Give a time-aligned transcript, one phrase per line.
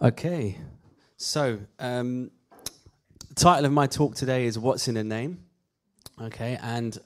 [0.00, 0.56] Okay,
[1.16, 2.30] so um,
[3.28, 5.40] the title of my talk today is What's in a Name?
[6.22, 6.96] Okay, and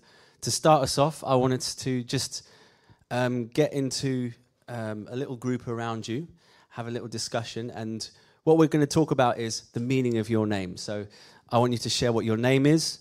[0.42, 2.46] to start us off, I wanted to just
[3.10, 4.32] um, get into
[4.68, 6.28] um, a little group around you,
[6.68, 8.10] have a little discussion, and
[8.44, 10.76] what we're going to talk about is the meaning of your name.
[10.76, 11.06] So
[11.48, 12.98] I want you to share what your name is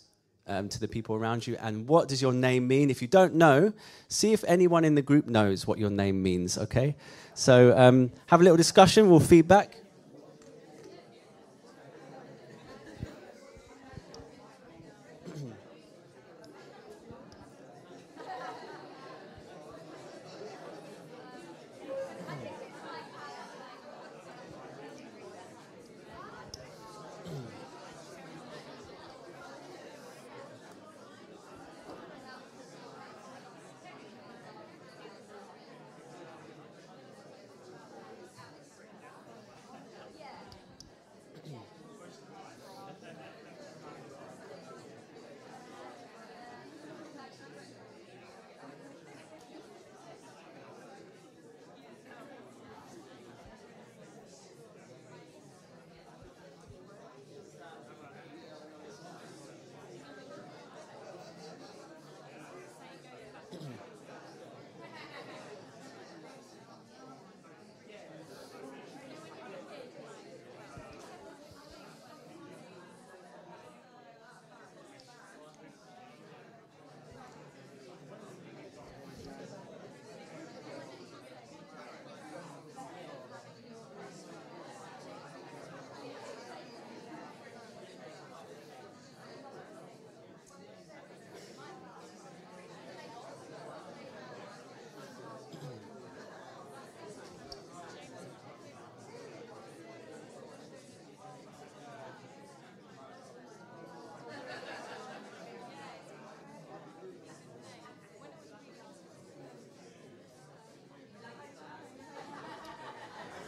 [0.47, 2.89] um, to the people around you, and what does your name mean?
[2.89, 3.73] If you don't know,
[4.07, 6.57] see if anyone in the group knows what your name means.
[6.57, 6.95] Okay,
[7.33, 9.09] so um, have a little discussion.
[9.09, 9.80] We'll feedback.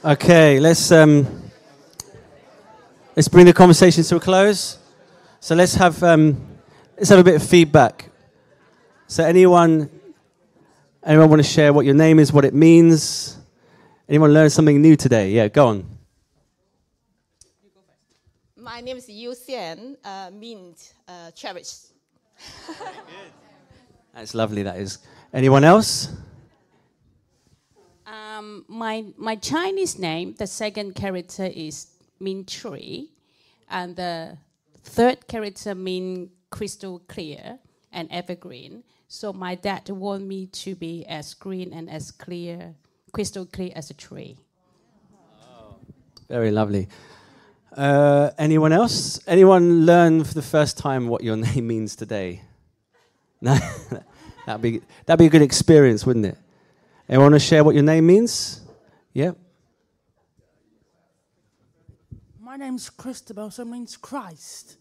[0.05, 1.25] Okay, let's um,
[3.15, 4.77] let's bring the conversation to a close.
[5.39, 6.45] So let's have um,
[6.97, 8.09] let's have a bit of feedback.
[9.07, 9.89] So anyone
[11.05, 13.37] anyone want to share what your name is, what it means?
[14.09, 15.31] Anyone learn something new today?
[15.31, 15.85] Yeah, go on.
[18.57, 21.75] My name is Yu Xian, uh, means uh, cherish.
[24.13, 24.63] That's lovely.
[24.63, 24.97] That is.
[25.31, 26.09] Anyone else?
[28.13, 31.87] Um, my my Chinese name, the second character is
[32.19, 33.09] Min tree,
[33.69, 34.37] and the
[34.83, 37.57] third character mean crystal clear
[37.91, 38.83] and evergreen.
[39.07, 42.75] So my dad want me to be as green and as clear,
[43.11, 44.37] crystal clear as a tree.
[46.29, 46.87] Very lovely.
[47.75, 49.19] Uh, anyone else?
[49.27, 52.41] Anyone learn for the first time what your name means today?
[53.41, 53.57] No,
[54.45, 56.37] that'd be that'd be a good experience, wouldn't it?
[57.09, 58.61] Anyone want to share what your name means?
[59.11, 59.31] Yeah.
[62.39, 64.77] My name's Christabel, so it means Christ.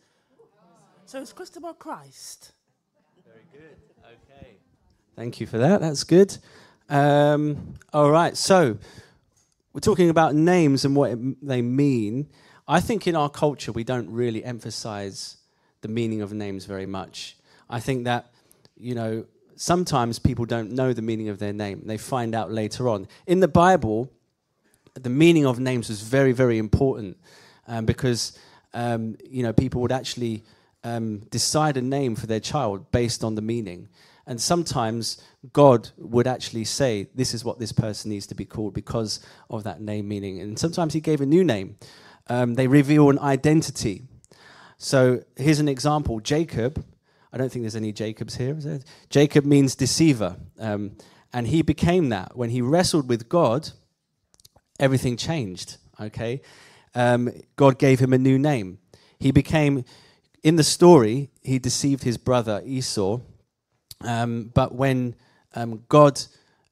[1.04, 2.52] So it's Christabel Christ.
[3.26, 3.76] Very good.
[4.04, 4.58] Okay.
[5.16, 5.80] Thank you for that.
[5.80, 6.38] That's good.
[6.88, 8.36] Um, all right.
[8.36, 8.78] So
[9.72, 12.28] we're talking about names and what it, they mean.
[12.68, 15.38] I think in our culture we don't really emphasize
[15.80, 17.36] the meaning of names very much.
[17.68, 18.32] I think that
[18.76, 19.24] you know
[19.56, 21.82] sometimes people don't know the meaning of their name.
[21.84, 23.06] They find out later on.
[23.26, 24.10] In the Bible,
[24.94, 27.16] the meaning of names was very, very important
[27.66, 28.38] um, because
[28.74, 30.44] um, you know people would actually
[30.84, 33.88] um, decide a name for their child based on the meaning.
[34.26, 35.20] And sometimes
[35.52, 39.20] God would actually say, This is what this person needs to be called because
[39.50, 40.40] of that name meaning.
[40.40, 41.76] And sometimes He gave a new name.
[42.28, 44.02] Um, they reveal an identity.
[44.78, 46.84] So here's an example Jacob
[47.32, 48.56] I don't think there's any Jacobs here.
[49.08, 50.36] Jacob means deceiver.
[50.58, 50.96] Um,
[51.32, 52.36] and he became that.
[52.36, 53.70] When he wrestled with God,
[54.78, 55.78] everything changed.
[56.00, 56.42] Okay?
[56.94, 58.78] Um, God gave him a new name.
[59.18, 59.84] He became,
[60.42, 63.20] in the story, he deceived his brother Esau.
[64.02, 65.14] Um, but when
[65.54, 66.20] um, God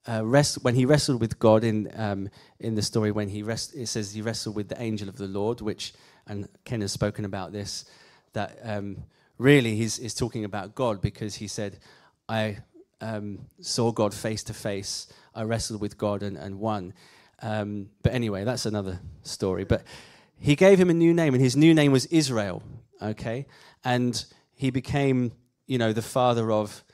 [0.07, 3.75] uh, rest, when he wrestled with God in um, in the story, when he rest,
[3.75, 5.95] it says he wrestled with the angel of the Lord, which
[6.27, 7.85] and Ken has spoken about this
[8.33, 9.05] that um,
[9.41, 11.79] really he's, he's talking about God because he said,
[12.29, 12.59] I
[13.01, 16.93] um, saw God face to face, I wrestled with God and, and won.
[17.43, 19.65] Um, but anyway, that's another story.
[19.65, 19.83] But
[20.39, 22.63] he gave him a new name, and his new name was Israel,
[23.01, 23.47] okay?
[23.83, 24.23] And
[24.55, 25.33] he became,
[25.67, 26.85] you know, the father of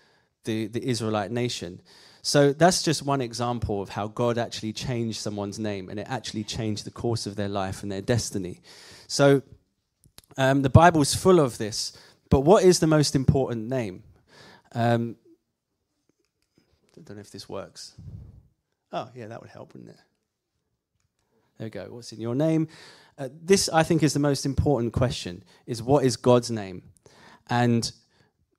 [0.44, 1.80] the, the Israelite nation.
[2.22, 6.42] So that's just one example of how God actually changed someone's name and it actually
[6.42, 8.60] changed the course of their life and their destiny.
[9.06, 9.42] So
[10.36, 11.96] um, the Bible is full of this.
[12.30, 14.02] But what is the most important name?
[14.72, 15.16] Um,
[16.96, 17.94] I don't know if this works.
[18.92, 20.00] Oh, yeah, that would help, wouldn't it?
[21.58, 21.86] There we go.
[21.90, 22.68] What's in your name?
[23.18, 26.82] Uh, this, I think, is the most important question: is what is God's name?
[27.48, 27.90] And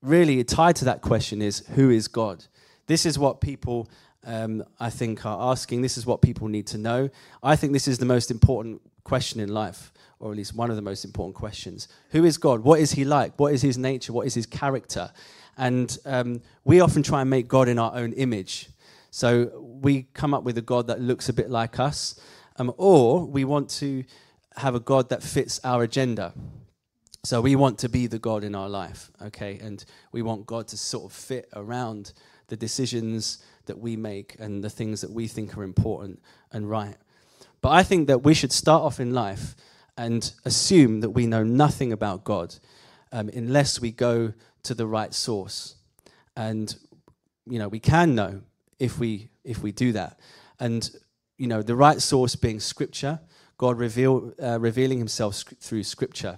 [0.01, 2.45] really, tied to that question is who is God?
[2.87, 3.87] This is what people,
[4.25, 5.81] um, I think, are asking.
[5.81, 7.09] This is what people need to know.
[7.43, 10.75] I think this is the most important question in life, or at least one of
[10.75, 11.87] the most important questions.
[12.11, 12.61] Who is God?
[12.61, 13.39] What is He like?
[13.39, 14.13] What is His nature?
[14.13, 15.11] What is His character?
[15.57, 18.69] And um, we often try and make God in our own image.
[19.11, 22.19] So we come up with a God that looks a bit like us,
[22.57, 24.03] um, or we want to
[24.57, 26.33] have a God that fits our agenda.
[27.23, 29.59] So we want to be the God in our life, okay?
[29.61, 32.13] And we want God to sort of fit around
[32.47, 36.21] the decisions that we make and the things that we think are important
[36.51, 36.95] and right.
[37.61, 39.55] But I think that we should start off in life
[39.97, 42.55] and assume that we know nothing about God
[43.11, 44.33] um, unless we go
[44.63, 45.75] to the right source.
[46.35, 46.75] And,
[47.45, 48.41] you know, we can know
[48.79, 50.19] if we, if we do that.
[50.59, 50.89] And,
[51.37, 53.19] you know, the right source being Scripture,
[53.57, 56.37] God reveal, uh, revealing Himself sc- through Scripture.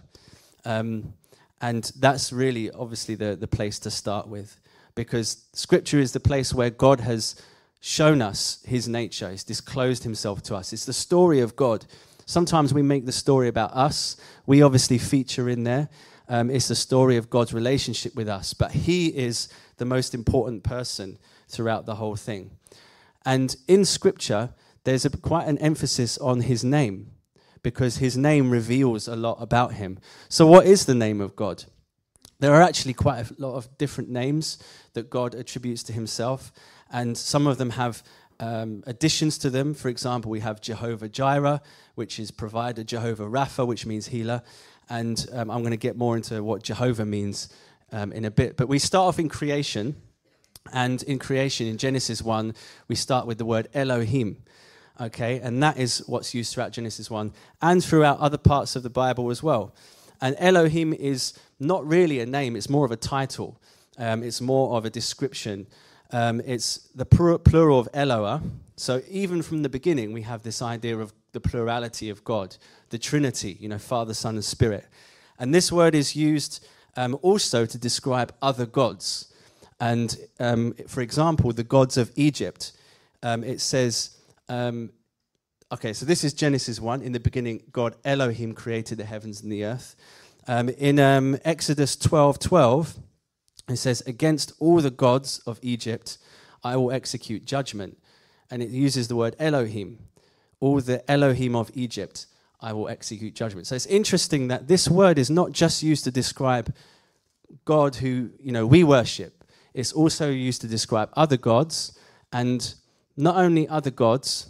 [0.64, 1.14] Um,
[1.62, 4.60] and that's really, obviously, the, the place to start with
[4.96, 7.42] because Scripture is the place where God has
[7.80, 10.74] shown us his nature, he's disclosed himself to us.
[10.74, 11.86] It's the story of God.
[12.30, 14.16] Sometimes we make the story about us,
[14.46, 15.90] we obviously feature in there.
[16.28, 20.64] Um, it's the story of God's relationship with us, but he is the most important
[20.64, 21.18] person
[21.48, 22.52] throughout the whole thing.
[23.26, 24.54] And in Scripture,
[24.84, 27.14] there's a, quite an emphasis on his name
[27.64, 29.98] because his name reveals a lot about him.
[30.28, 31.64] So, what is the name of God?
[32.40, 34.60] There are actually quite a lot of different names
[34.94, 36.52] that God attributes to himself,
[36.92, 38.04] and some of them have
[38.40, 39.74] um, additions to them.
[39.74, 41.62] For example, we have Jehovah Jireh,
[41.96, 44.42] which is provider, Jehovah Rapha, which means healer,
[44.90, 47.50] and um, I'm going to get more into what Jehovah means
[47.92, 48.58] um, in a bit.
[48.58, 49.96] But we start off in creation,
[50.74, 52.54] and in creation, in Genesis 1,
[52.88, 54.44] we start with the word Elohim.
[55.02, 57.32] Okay, and that is what's used throughout Genesis 1
[57.62, 59.74] and throughout other parts of the Bible as well.
[60.20, 63.62] And Elohim is not really a name, it's more of a title,
[63.98, 65.68] um, it's more of a description.
[66.12, 68.42] Um, it's the plural of Eloah.
[68.76, 72.56] So even from the beginning, we have this idea of the plurality of God,
[72.90, 74.88] the Trinity, you know, Father, Son, and Spirit.
[75.38, 76.66] And this word is used
[76.96, 79.34] um, also to describe other gods.
[79.80, 82.74] And um, for example, the gods of Egypt,
[83.22, 84.18] um, it says,
[84.50, 84.92] um,
[85.72, 87.02] okay, so this is Genesis 1.
[87.02, 89.96] In the beginning, God Elohim created the heavens and the earth.
[90.48, 91.00] Um, in
[91.46, 92.98] Exodus 12 12,
[93.72, 96.18] it says, Against all the gods of Egypt,
[96.64, 97.98] I will execute judgment.
[98.52, 100.00] And it uses the word Elohim.
[100.60, 102.26] All the Elohim of Egypt,
[102.62, 103.68] I will execute judgment.
[103.68, 106.74] So it's interesting that this word is not just used to describe
[107.66, 109.44] God who you know we worship.
[109.74, 111.98] It's also used to describe other gods,
[112.34, 112.74] and
[113.16, 114.50] not only other gods,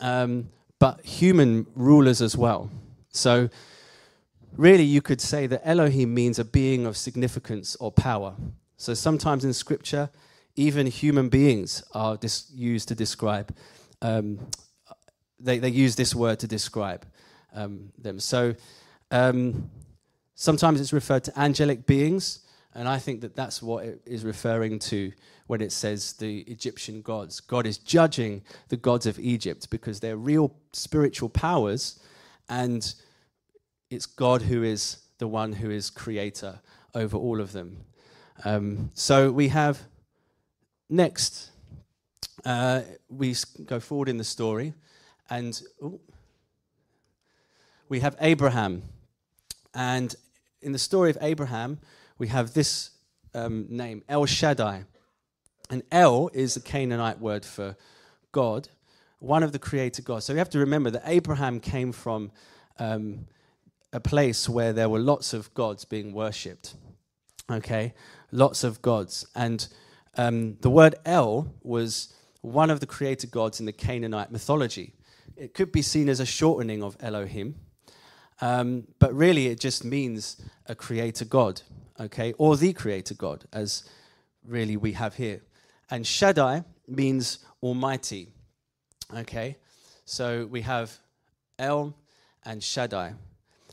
[0.00, 0.48] um,
[0.78, 2.70] but human rulers as well.
[3.12, 3.48] So
[4.56, 8.34] really, you could say that Elohim means a being of significance or power.
[8.76, 10.10] So sometimes in scripture,
[10.56, 13.54] even human beings are dis- used to describe,
[14.02, 14.38] um,
[15.38, 17.06] they, they use this word to describe
[17.54, 18.20] um, them.
[18.20, 18.54] So
[19.10, 19.70] um,
[20.34, 22.40] sometimes it's referred to angelic beings,
[22.74, 25.12] and I think that that's what it is referring to
[25.46, 27.40] when it says the Egyptian gods.
[27.40, 31.98] God is judging the gods of Egypt because they're real spiritual powers
[32.48, 32.94] and
[33.90, 36.60] it's God who is the one who is creator
[36.94, 37.84] over all of them.
[38.44, 39.82] Um, so we have
[40.88, 41.50] next,
[42.44, 43.34] uh, we
[43.66, 44.72] go forward in the story,
[45.28, 46.00] and ooh,
[47.88, 48.82] we have Abraham.
[49.74, 50.14] And
[50.62, 51.80] in the story of Abraham,
[52.18, 52.90] we have this
[53.34, 54.84] um, name, El Shaddai.
[55.68, 57.76] And El is the Canaanite word for
[58.32, 58.68] God,
[59.18, 60.24] one of the creator gods.
[60.24, 62.32] So we have to remember that Abraham came from
[62.78, 63.26] um,
[63.92, 66.74] a place where there were lots of gods being worshipped.
[67.50, 67.94] Okay,
[68.30, 69.26] lots of gods.
[69.34, 69.66] And
[70.16, 74.94] um, the word El was one of the creator gods in the Canaanite mythology.
[75.36, 77.56] It could be seen as a shortening of Elohim,
[78.40, 81.62] um, but really it just means a creator god,
[81.98, 83.88] okay, or the creator god, as
[84.46, 85.42] really we have here.
[85.90, 88.28] And Shaddai means almighty,
[89.14, 89.56] okay.
[90.04, 90.98] So we have
[91.58, 91.94] El
[92.44, 93.14] and Shaddai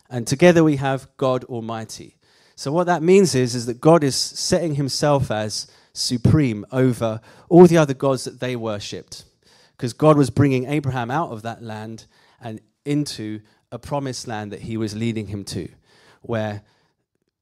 [0.10, 2.18] and together we have God Almighty.
[2.56, 7.68] So what that means is, is that God is setting himself as supreme over all
[7.68, 9.26] the other gods that they worshipped.
[9.76, 12.06] Because God was bringing Abraham out of that land
[12.42, 15.70] and into a promised land that he was leading him to,
[16.22, 16.64] where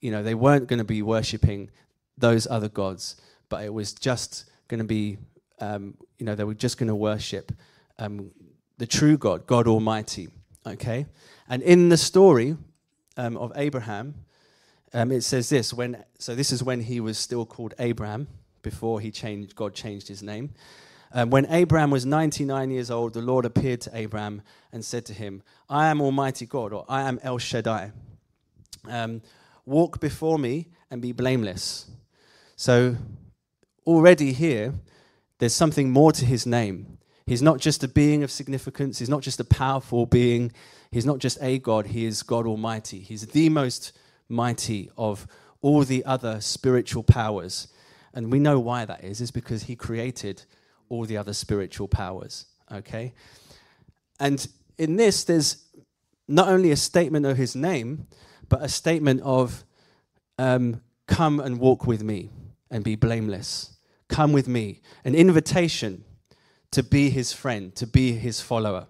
[0.01, 1.69] you know they weren't going to be worshipping
[2.17, 3.15] those other gods,
[3.48, 5.17] but it was just going to be
[5.62, 7.51] um, you know they were just going to worship
[8.00, 8.31] um,
[8.77, 10.29] the true God, God Almighty.
[10.65, 11.05] Okay,
[11.48, 12.58] and in the story
[13.18, 14.16] um, of Abraham,
[14.94, 18.28] um, it says this when so this is when he was still called Abraham
[18.62, 20.52] before he changed God changed his name.
[21.14, 24.42] Um, when Abraham was 99 years old, the Lord appeared to Abraham
[24.74, 27.94] and said to him, I am Almighty God, or I am El Shaddai.
[28.90, 29.22] Um,
[29.66, 31.90] walk before me and be blameless.
[32.58, 32.98] So,
[33.88, 34.74] already here,
[35.40, 36.98] there's something more to his name.
[37.25, 40.51] He's not just a being of significance, he's not just a powerful being,
[40.91, 43.00] he's not just a God, he is God Almighty.
[43.00, 43.94] He's the most
[44.29, 45.27] mighty of
[45.62, 47.67] all the other spiritual powers.
[48.13, 50.44] And we know why that is, is because he created
[50.88, 52.46] all the other spiritual powers.
[52.72, 53.13] Okay?
[54.20, 55.65] And in this, there's
[56.27, 58.08] not only a statement of his name,
[58.50, 59.63] but a statement of,
[60.38, 62.29] um, come and walk with me
[62.70, 63.77] and be blameless.
[64.08, 64.82] Come with me.
[65.03, 66.03] An invitation
[66.75, 68.88] to be his friend, to be his follower.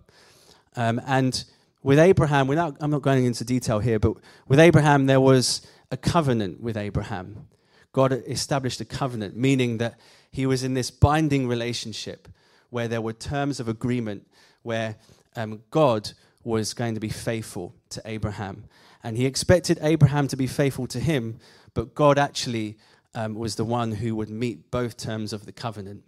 [0.75, 1.46] Um, and
[1.84, 5.62] with Abraham, without, I'm not going into detail here, but with Abraham, there was
[5.92, 7.48] a covenant with Abraham.
[7.94, 10.00] God established a covenant, meaning that
[10.32, 12.27] he was in this binding relationship
[12.72, 14.25] where there were terms of agreement,
[14.63, 14.96] where
[15.36, 16.10] um, God
[16.44, 18.63] was going to be faithful to Abraham.
[19.04, 21.38] And he expected Abraham to be faithful to him,
[21.75, 22.80] but God actually
[23.13, 26.04] um, was the one who would meet both terms of the covenant.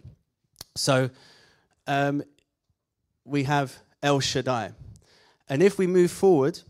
[0.74, 1.10] So
[1.88, 2.22] um,
[3.24, 4.70] we have El Shaddai.
[5.48, 6.60] And if we move forward,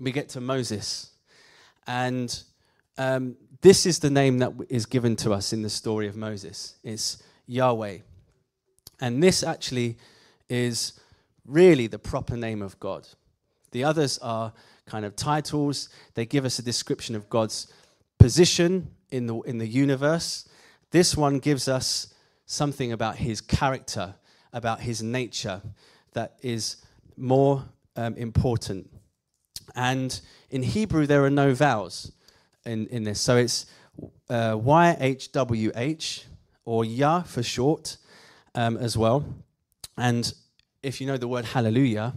[0.00, 1.10] we get to Moses.
[1.86, 2.36] And
[2.98, 6.76] um, this is the name that is given to us in the story of Moses.
[6.82, 7.98] It's Yahweh.
[9.00, 9.98] And this actually
[10.48, 10.98] is
[11.46, 13.06] really the proper name of God.
[13.72, 14.52] The others are
[14.86, 17.72] kind of titles, they give us a description of God's
[18.18, 20.48] position in the, in the universe.
[20.90, 22.13] This one gives us
[22.46, 24.14] something about his character,
[24.52, 25.62] about his nature,
[26.12, 26.76] that is
[27.16, 27.64] more
[27.96, 28.88] um, important.
[29.74, 30.20] And
[30.50, 32.12] in Hebrew, there are no vowels
[32.64, 33.20] in, in this.
[33.20, 33.66] So it's
[34.28, 36.24] uh, YHWH,
[36.64, 37.96] or Yah for short,
[38.54, 39.24] um, as well.
[39.96, 40.32] And
[40.82, 42.14] if you know the word hallelujah,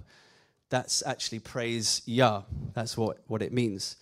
[0.70, 2.44] that's actually praise Yah.
[2.74, 3.98] That's what, what it means.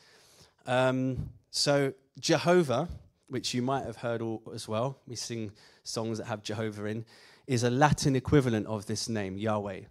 [0.66, 2.88] Um, so Jehovah,
[3.28, 5.52] which you might have heard all, as well, we sing
[5.86, 7.06] songs that have Jehovah in,
[7.48, 9.82] is a Latin equivalent of this name, Yahweh.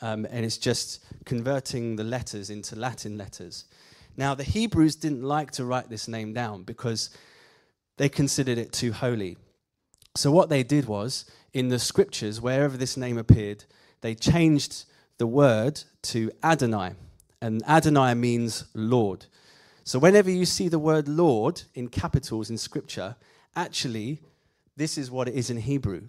[0.00, 3.66] Um, and it's just converting the letters into Latin letters.
[4.16, 7.10] Now, the Hebrews didn't like to write this name down because
[7.98, 9.36] they considered it too holy.
[10.16, 13.64] So, what they did was, in the scriptures, wherever this name appeared,
[14.00, 14.84] they changed
[15.18, 16.92] the word to Adonai.
[17.40, 19.26] And Adonai means Lord.
[19.84, 23.16] So, whenever you see the word Lord in capitals in scripture,
[23.56, 24.20] actually,
[24.76, 26.08] this is what it is in Hebrew.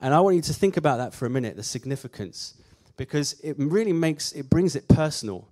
[0.00, 2.54] And I want you to think about that for a minute, the significance,
[2.96, 5.48] because it really makes, it brings it personal.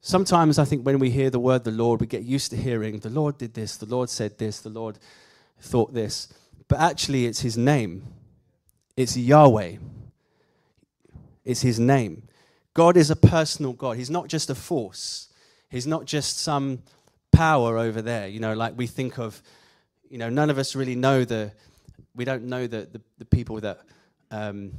[0.00, 3.00] Sometimes I think when we hear the word the Lord, we get used to hearing
[3.00, 4.98] the Lord did this, the Lord said this, the Lord
[5.60, 6.32] thought this.
[6.68, 8.04] But actually, it's his name.
[8.96, 9.76] It's Yahweh.
[11.44, 12.22] It's his name.
[12.72, 13.96] God is a personal God.
[13.96, 15.28] He's not just a force,
[15.68, 16.82] he's not just some
[17.32, 18.28] power over there.
[18.28, 19.42] You know, like we think of,
[20.10, 21.52] you know, none of us really know the,
[22.14, 23.80] we don't know the, the, the people that,
[24.30, 24.72] um,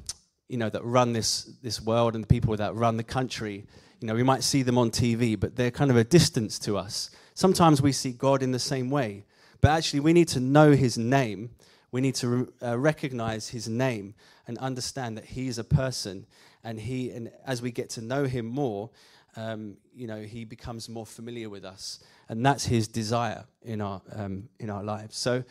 [0.48, 3.66] you know, that run this, this world and the people that run the country
[4.02, 6.76] you know, we might see them on TV, but they're kind of a distance to
[6.76, 7.12] us.
[7.36, 9.26] Sometimes we see God in the same way,
[9.62, 11.52] but actually, we need to know His name.
[11.92, 14.16] We need to uh, recognize His name
[14.48, 16.26] and understand that He is a person,
[16.64, 18.90] and He, and as we get to know Him more,
[19.36, 24.02] um, you know, He becomes more familiar with us, and that's His desire in our
[24.14, 25.18] um, in our lives.
[25.18, 25.44] So,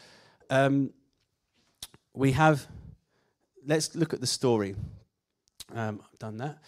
[0.50, 0.92] um,
[2.14, 2.66] we have.
[3.66, 4.74] Let's look at the story.
[5.74, 6.58] Um, I've done that.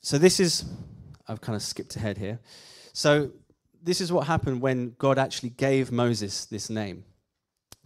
[0.00, 0.64] So this is,
[1.26, 2.38] I've kind of skipped ahead here.
[2.92, 3.30] So
[3.82, 7.04] this is what happened when God actually gave Moses this name.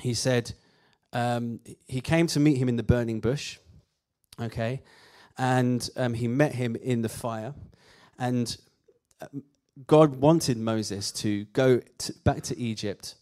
[0.01, 0.53] He said,
[1.13, 3.59] um, he came to meet him in the burning bush,
[4.41, 4.83] okay,
[5.37, 7.55] and um, he met him in the fire,
[8.23, 8.57] and
[9.21, 9.43] um,
[9.89, 13.17] God wanted Moses to go to, back to Egypt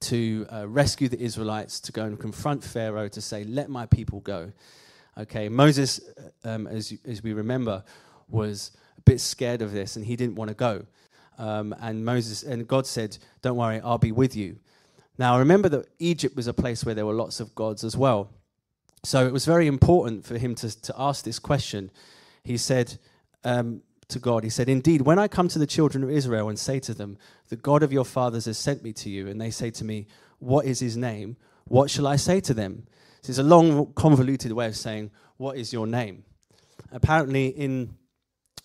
[0.00, 4.20] to uh, rescue the Israelites, to go and confront Pharaoh, to say, "Let my people
[4.20, 4.52] go."
[5.16, 6.00] Okay, Moses,
[6.44, 7.82] uh, um, as as we remember,
[8.28, 10.84] was a bit scared of this and he didn't want to go.
[11.38, 14.58] Um, and Moses and God said, "Don't worry, I'll be with you."
[15.16, 18.30] Now, remember that Egypt was a place where there were lots of gods as well.
[19.04, 21.90] So it was very important for him to, to ask this question.
[22.44, 22.98] He said
[23.44, 26.58] um, to God, He said, Indeed, when I come to the children of Israel and
[26.58, 29.50] say to them, The God of your fathers has sent me to you, and they
[29.50, 30.06] say to me,
[30.38, 31.36] What is his name?
[31.64, 32.86] What shall I say to them?
[33.20, 36.24] This is a long, convoluted way of saying, What is your name?
[36.90, 37.96] Apparently, in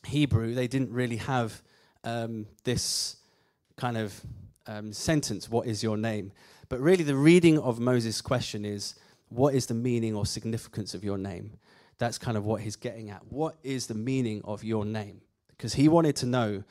[0.06, 1.62] Hebrew, they didn't really have
[2.06, 3.18] um, this
[3.76, 4.20] kind of
[4.66, 6.32] um, sentence, What is your name?
[6.70, 8.96] But really, the reading of Moses' question is,
[9.28, 11.58] What is the meaning or significance of your name?
[11.98, 13.22] That's kind of what he's getting at.
[13.30, 15.22] What is the meaning of your name?
[15.63, 16.62] Because he wanted to know,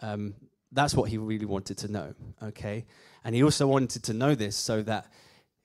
[0.00, 0.32] um,
[0.72, 2.86] that's what he really wanted to know, okay?
[3.22, 5.04] And he also wanted to know this so that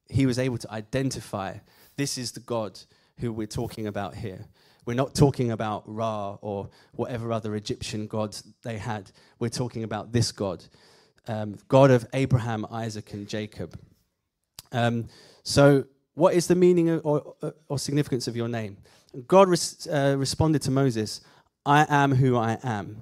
[0.10, 1.60] he was able to identify
[1.96, 2.78] this is the God
[3.20, 4.48] who we're talking about here.
[4.86, 9.12] We're not talking about Ra or whatever other Egyptian gods they had.
[9.40, 10.66] We're talking about this God,
[11.30, 13.80] um, God of Abraham, Isaac, and Jacob.
[14.74, 15.08] Um,
[15.44, 15.86] so,
[16.16, 17.34] what is the meaning or,
[17.70, 18.76] or, significance of your name?
[19.26, 21.22] God res- uh, responded to Moses,
[21.66, 22.98] I am who I am.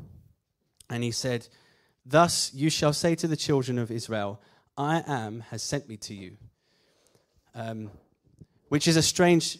[0.89, 1.47] And he said,
[2.05, 4.41] Thus you shall say to the children of Israel,
[4.77, 6.37] I am has sent me to you.
[7.53, 7.91] Um,
[8.69, 9.59] which is a strange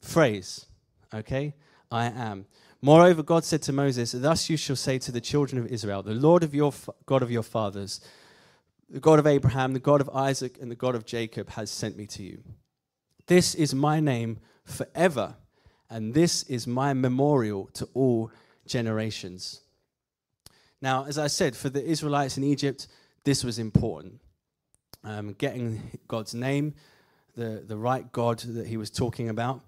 [0.00, 0.66] phrase,
[1.12, 1.54] okay?
[1.90, 2.46] I am.
[2.80, 6.14] Moreover, God said to Moses, Thus you shall say to the children of Israel, The
[6.14, 6.72] Lord of your
[7.04, 8.00] God of your fathers,
[8.88, 11.96] the God of Abraham, the God of Isaac, and the God of Jacob has sent
[11.96, 12.42] me to you.
[13.26, 15.36] This is my name forever,
[15.90, 18.30] and this is my memorial to all
[18.66, 19.60] generations.
[20.80, 22.86] Now, as I said, for the Israelites in Egypt,
[23.24, 24.20] this was important.
[25.04, 26.74] Um, getting God's name,
[27.36, 29.62] the, the right God that he was talking about.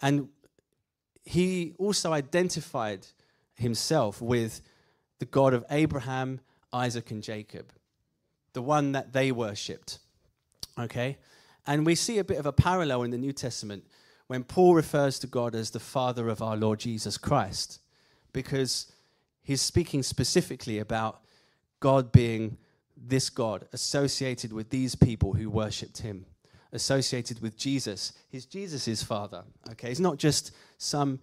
[0.00, 0.28] And
[1.24, 3.06] he also identified
[3.54, 4.62] himself with
[5.18, 6.40] the God of Abraham,
[6.72, 7.72] Isaac, and Jacob,
[8.54, 9.98] the one that they worshipped.
[10.78, 11.18] Okay?
[11.66, 13.84] And we see a bit of a parallel in the New Testament
[14.28, 17.80] when Paul refers to God as the Father of our Lord Jesus Christ,
[18.32, 18.92] because
[19.42, 21.20] he's speaking specifically about
[21.80, 22.58] God being
[22.96, 26.26] this God associated with these people who worshipped him
[26.72, 28.12] associated with Jesus.
[28.28, 29.44] He's Jesus' father.
[29.70, 31.20] Okay, he's not just some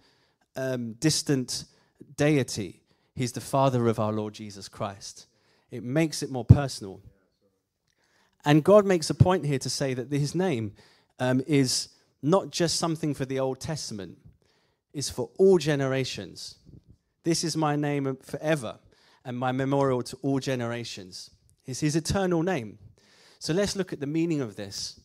[0.56, 1.64] um, distant
[2.16, 2.82] deity.
[3.14, 5.26] He's the father of our Lord Jesus Christ.
[5.70, 7.00] It makes it more personal.
[8.44, 10.72] And God makes a point here to say that his name
[11.18, 11.88] um, is
[12.26, 14.18] not just something for the Old Testament,
[14.92, 16.56] it's for all generations.
[17.24, 18.78] This is my name forever
[19.24, 21.30] and my memorial to all generations.
[21.64, 22.78] It's his eternal name.
[23.38, 25.00] So let's look at the meaning of this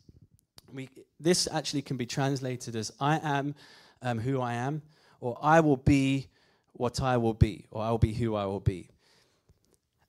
[0.73, 3.55] we, this actually can be translated as I am
[4.01, 4.81] um, who I am,
[5.19, 6.27] or I will be
[6.73, 8.89] what I will be, or I will be who I will be.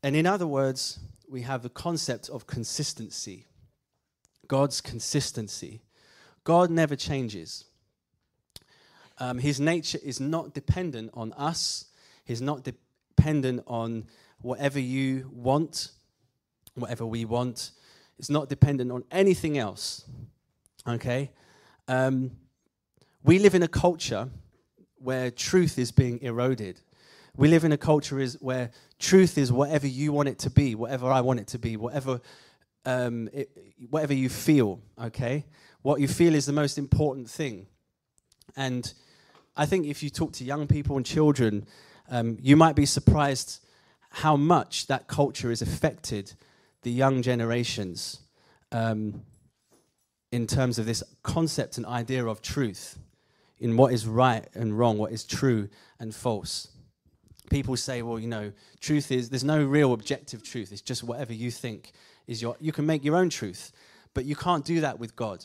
[0.03, 0.99] And in other words,
[1.29, 3.47] we have the concept of consistency.
[4.49, 5.83] God's consistency.
[6.45, 7.65] God never changes.
[9.19, 11.87] Um, his nature is not dependent on us,
[12.25, 12.75] He's not de-
[13.23, 14.05] dependent on
[14.41, 15.93] whatever you want,
[16.75, 17.71] whatever we want.
[18.19, 20.05] It's not dependent on anything else.
[20.89, 21.31] Okay?
[21.87, 22.33] Um,
[23.23, 24.29] we live in a culture
[24.97, 26.81] where truth is being eroded.
[27.37, 30.75] We live in a culture is where truth is whatever you want it to be,
[30.75, 32.21] whatever I want it to be, whatever,
[32.85, 33.57] um, it,
[33.89, 34.81] whatever you feel.
[35.01, 35.45] Okay,
[35.83, 37.67] what you feel is the most important thing.
[38.57, 38.93] And
[39.57, 41.67] I think if you talk to young people and children,
[42.09, 43.61] um, you might be surprised
[44.11, 46.33] how much that culture has affected
[46.83, 48.21] the young generations.
[48.71, 49.23] Um,
[50.31, 52.99] in terms of this concept and idea of truth,
[53.61, 55.69] in what is right and wrong, what is true
[56.01, 56.69] and false.
[57.51, 60.73] People say, well, you know, truth is, there's no real objective truth.
[60.73, 61.93] It's just whatever you think
[62.27, 63.73] is your, you can make your own truth,
[64.15, 65.45] but you can't do that with God.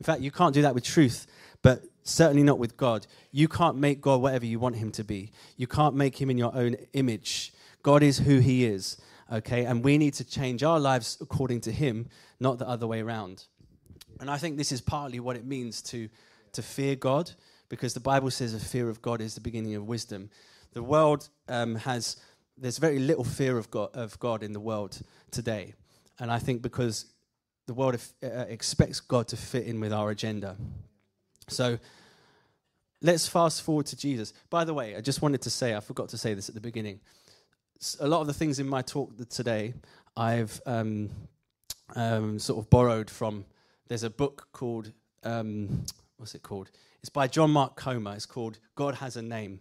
[0.00, 1.26] In fact, you can't do that with truth,
[1.62, 3.06] but certainly not with God.
[3.32, 5.32] You can't make God whatever you want him to be.
[5.56, 7.52] You can't make him in your own image.
[7.82, 8.96] God is who he is,
[9.32, 9.64] okay?
[9.64, 12.08] And we need to change our lives according to him,
[12.40, 13.46] not the other way around.
[14.20, 16.08] And I think this is partly what it means to,
[16.52, 17.32] to fear God,
[17.68, 20.30] because the Bible says a fear of God is the beginning of wisdom.
[20.72, 22.16] The world um, has,
[22.56, 25.74] there's very little fear of God, of God in the world today.
[26.18, 27.06] And I think because
[27.68, 30.56] the world uh, expects God to fit in with our agenda.
[31.48, 31.78] So
[33.02, 34.32] let's fast forward to Jesus.
[34.48, 36.62] By the way, I just wanted to say, I forgot to say this at the
[36.62, 36.98] beginning.
[38.00, 39.74] A lot of the things in my talk today,
[40.16, 41.10] I've um,
[41.94, 43.44] um, sort of borrowed from
[43.88, 44.90] there's a book called,
[45.22, 45.84] um,
[46.16, 46.70] what's it called?
[47.02, 48.14] It's by John Mark Comer.
[48.14, 49.60] It's called God Has a Name.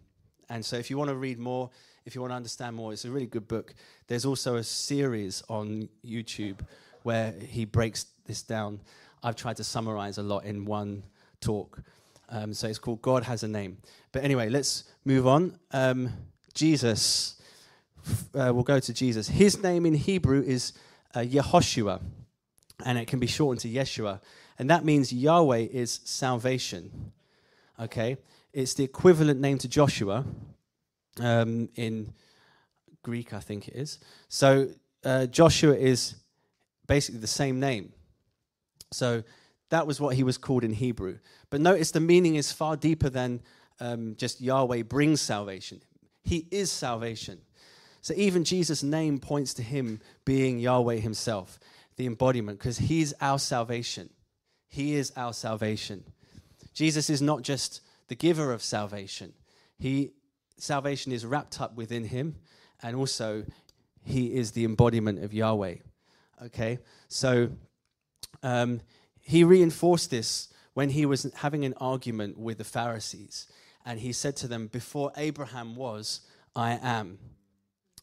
[0.49, 1.69] And so if you want to read more,
[2.05, 3.75] if you want to understand more, it's a really good book.
[4.07, 6.59] There's also a series on YouTube
[7.07, 8.81] where he breaks this down.
[9.23, 11.03] I've tried to summarize a lot in one
[11.39, 11.81] talk.
[12.27, 13.77] Um, so it's called God Has a Name.
[14.11, 15.57] But anyway, let's move on.
[15.71, 16.11] Um,
[16.53, 17.41] Jesus,
[18.35, 19.29] uh, we'll go to Jesus.
[19.29, 20.73] His name in Hebrew is
[21.15, 22.01] uh, Yehoshua,
[22.85, 24.19] and it can be shortened to Yeshua.
[24.59, 27.13] And that means Yahweh is salvation.
[27.79, 28.17] Okay?
[28.51, 30.25] It's the equivalent name to Joshua
[31.21, 32.11] um, in
[33.01, 33.99] Greek, I think it is.
[34.27, 34.71] So
[35.05, 36.15] uh, Joshua is
[36.87, 37.93] basically the same name.
[38.91, 39.23] So
[39.69, 41.19] that was what he was called in Hebrew.
[41.49, 43.41] But notice the meaning is far deeper than
[43.79, 45.81] um, just Yahweh brings salvation.
[46.23, 47.39] He is salvation.
[48.01, 51.59] So even Jesus' name points to him being Yahweh himself,
[51.97, 54.09] the embodiment, because he's our salvation.
[54.69, 56.03] He is our salvation.
[56.73, 59.33] Jesus is not just the giver of salvation.
[59.77, 60.11] He
[60.57, 62.35] salvation is wrapped up within him,
[62.81, 63.45] and also
[64.03, 65.75] he is the embodiment of Yahweh.
[66.45, 67.49] Okay, so
[68.43, 68.81] um,
[69.21, 73.47] he reinforced this when he was having an argument with the Pharisees,
[73.85, 76.21] and he said to them, "Before Abraham was,
[76.55, 77.17] I am."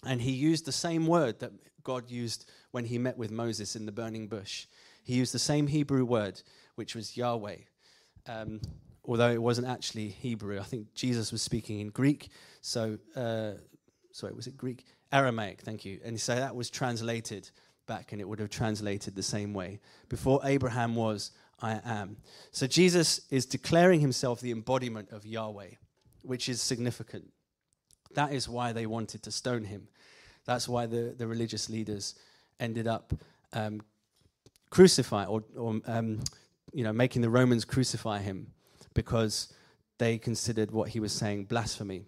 [0.05, 3.87] And he used the same word that God used when he met with Moses in
[3.87, 4.66] the burning bush.
[5.05, 6.42] He used the same Hebrew word,
[6.75, 7.59] which was Yahweh.
[8.27, 8.61] Um,
[9.05, 10.59] although it wasn't actually Hebrew.
[10.59, 12.31] I think Jesus was speaking in Greek.
[12.62, 13.53] So, uh,
[14.12, 14.85] sorry, was it Greek?
[15.12, 16.01] Aramaic, thank you.
[16.05, 17.51] And so that was translated
[17.87, 19.81] back, and it would have translated the same way.
[20.09, 22.16] Before Abraham was, I am.
[22.51, 25.70] So Jesus is declaring himself the embodiment of Yahweh,
[26.23, 27.33] which is significant.
[28.14, 29.88] That is why they wanted to stone him.
[30.44, 32.14] That's why the, the religious leaders
[32.61, 33.14] ended up
[33.53, 33.81] um,
[34.70, 36.20] crucifying or, or um,
[36.73, 38.53] you know, making the Romans crucify him
[38.92, 39.53] because
[39.99, 42.05] they considered what he was saying blasphemy.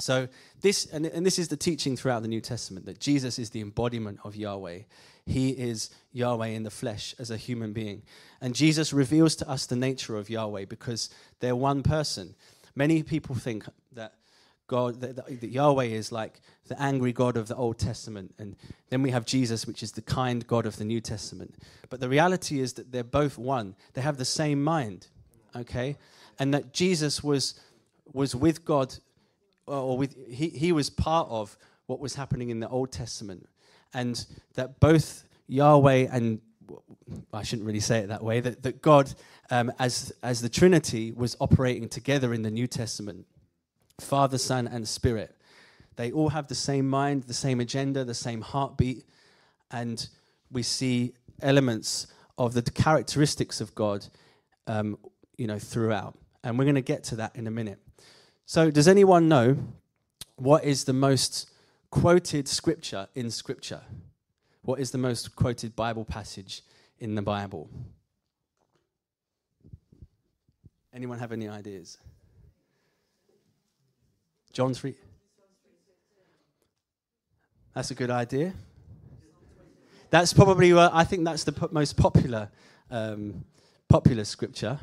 [0.00, 0.28] So
[0.60, 3.60] this and, and this is the teaching throughout the New Testament that Jesus is the
[3.60, 4.80] embodiment of Yahweh.
[5.26, 8.02] He is Yahweh in the flesh as a human being.
[8.40, 11.10] And Jesus reveals to us the nature of Yahweh because
[11.40, 12.34] they're one person.
[12.74, 14.14] Many people think that
[14.66, 18.54] God, that, that, Yahweh is like the angry God of the Old Testament, and
[18.88, 21.56] then we have Jesus, which is the kind God of the New Testament.
[21.88, 23.74] But the reality is that they're both one.
[23.94, 25.08] They have the same mind
[25.56, 25.96] okay?
[26.38, 27.58] And that Jesus was,
[28.12, 28.94] was with God,
[29.70, 31.56] or with, he, he was part of
[31.86, 33.48] what was happening in the Old Testament.
[33.92, 36.40] And that both Yahweh and
[37.32, 39.12] I shouldn't really say it that way, that, that God,
[39.50, 43.26] um, as, as the Trinity, was operating together in the New Testament
[44.00, 45.36] Father, Son, and Spirit.
[45.96, 49.04] They all have the same mind, the same agenda, the same heartbeat,
[49.70, 50.08] and
[50.50, 52.06] we see elements
[52.38, 54.06] of the characteristics of God
[54.66, 54.96] um,
[55.36, 56.16] you know, throughout.
[56.42, 57.78] And we're going to get to that in a minute.
[58.50, 59.56] So, does anyone know
[60.34, 61.48] what is the most
[61.88, 63.80] quoted scripture in Scripture?
[64.62, 66.62] What is the most quoted Bible passage
[66.98, 67.70] in the Bible?
[70.92, 71.98] Anyone have any ideas?
[74.52, 74.96] John 3.
[77.72, 78.52] That's a good idea.
[80.10, 82.50] That's probably, uh, I think that's the most popular,
[82.90, 83.44] um,
[83.88, 84.80] popular scripture.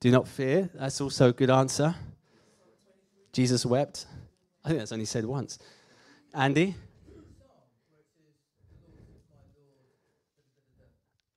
[0.00, 0.70] Do not fear.
[0.74, 1.94] That's also a good answer.
[3.32, 4.06] Jesus wept.
[4.64, 5.58] I think that's only said once.
[6.34, 6.74] Andy?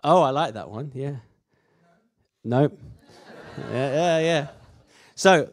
[0.04, 0.92] Oh, I like that one.
[0.94, 1.16] Yeah.
[2.44, 2.78] Nope.
[3.72, 4.48] yeah, yeah, yeah.
[5.16, 5.52] So,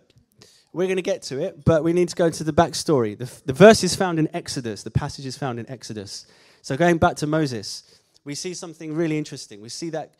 [0.72, 3.18] we're going to get to it, but we need to go into the backstory.
[3.18, 6.26] The, the verse is found in Exodus, the passage is found in Exodus.
[6.62, 9.60] So, going back to Moses, we see something really interesting.
[9.60, 10.14] We see that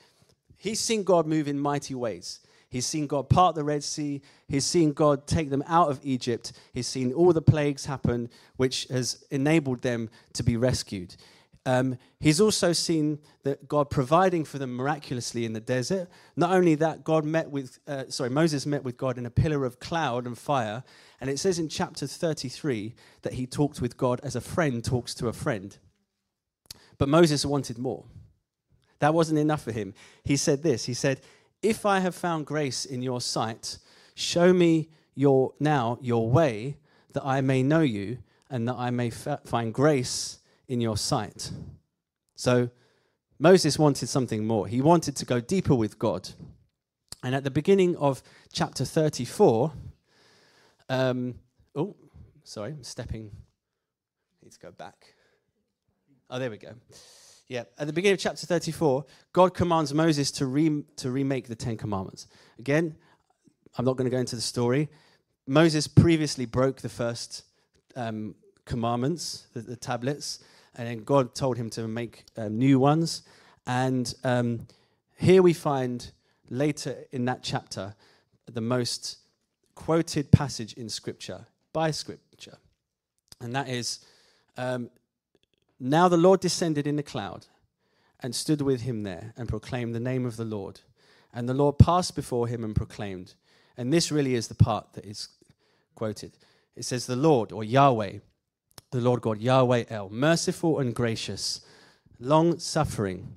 [0.57, 2.41] he's seen God move in mighty ways.
[2.71, 4.23] He's seen God part the Red Sea.
[4.49, 6.53] He's seen God take them out of Egypt.
[6.73, 11.17] He's seen all the plagues happen, which has enabled them to be rescued.
[11.67, 16.09] Um, he's also seen that God providing for them miraculously in the desert.
[16.37, 19.65] Not only that, God met with, uh, sorry, Moses met with God in a pillar
[19.65, 20.83] of cloud and fire.
[21.21, 25.13] And it says in chapter 33 that he talked with God as a friend talks
[25.17, 25.77] to a friend.
[26.97, 28.05] But Moses wanted more.
[29.01, 29.95] That wasn't enough for him.
[30.25, 31.21] He said this He said,
[31.63, 33.79] if I have found grace in your sight,
[34.15, 36.77] show me your now your way
[37.13, 38.19] that I may know you
[38.49, 41.51] and that I may find grace in your sight.
[42.35, 42.71] So
[43.39, 44.67] Moses wanted something more.
[44.67, 46.31] He wanted to go deeper with God.
[47.23, 49.73] And at the beginning of chapter 34,
[50.89, 51.35] um,
[51.75, 51.97] oh,
[52.45, 53.31] sorry, I'm stepping.
[53.33, 55.15] I need to go back.
[56.31, 56.75] Oh, there we go.
[57.51, 61.57] Yeah, at the beginning of chapter 34, God commands Moses to, re- to remake the
[61.57, 62.29] Ten Commandments.
[62.61, 62.95] Again,
[63.77, 64.89] I'm not going to go into the story.
[65.49, 67.43] Moses previously broke the first
[67.97, 68.37] um,
[68.67, 70.45] commandments, the, the, tablets,
[70.77, 73.23] and then God told him to make um, new ones.
[73.67, 74.69] And um,
[75.19, 76.09] here we find
[76.51, 77.97] later in that chapter
[78.47, 79.19] the most
[79.75, 82.59] quoted passage in Scripture by Scripture,
[83.41, 84.05] and that is
[84.57, 84.89] um,
[85.81, 87.47] Now the Lord descended in the cloud
[88.21, 90.81] and stood with him there and proclaimed the name of the Lord.
[91.33, 93.35] And the Lord passed before him and proclaimed.
[93.79, 95.29] And this really is the part that is
[95.95, 96.33] quoted.
[96.77, 98.19] It says, The Lord, or Yahweh,
[98.91, 101.63] the Lord God, Yahweh El, merciful and gracious,
[102.19, 103.35] long suffering,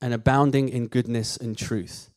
[0.00, 2.10] and abounding in goodness and truth,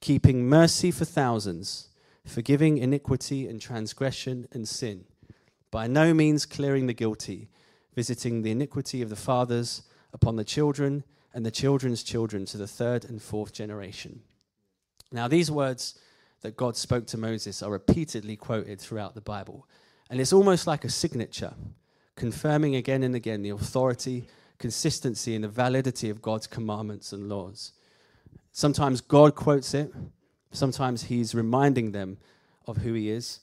[0.00, 1.88] keeping mercy for thousands,
[2.26, 5.04] forgiving iniquity and transgression and sin,
[5.70, 7.48] by no means clearing the guilty,
[7.94, 12.66] visiting the iniquity of the fathers upon the children and the children's children to the
[12.66, 14.20] third and fourth generation.
[15.10, 15.98] Now, these words
[16.42, 19.66] that God spoke to Moses are repeatedly quoted throughout the Bible.
[20.10, 21.54] And it's almost like a signature,
[22.16, 24.28] confirming again and again the authority,
[24.58, 27.72] consistency, and the validity of God's commandments and laws.
[28.52, 29.92] Sometimes God quotes it,
[30.52, 32.18] sometimes He's reminding them
[32.66, 33.40] of who He is,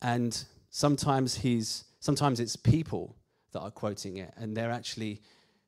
[0.00, 3.16] and sometimes He's sometimes it's people
[3.54, 5.22] that are quoting it, and they're actually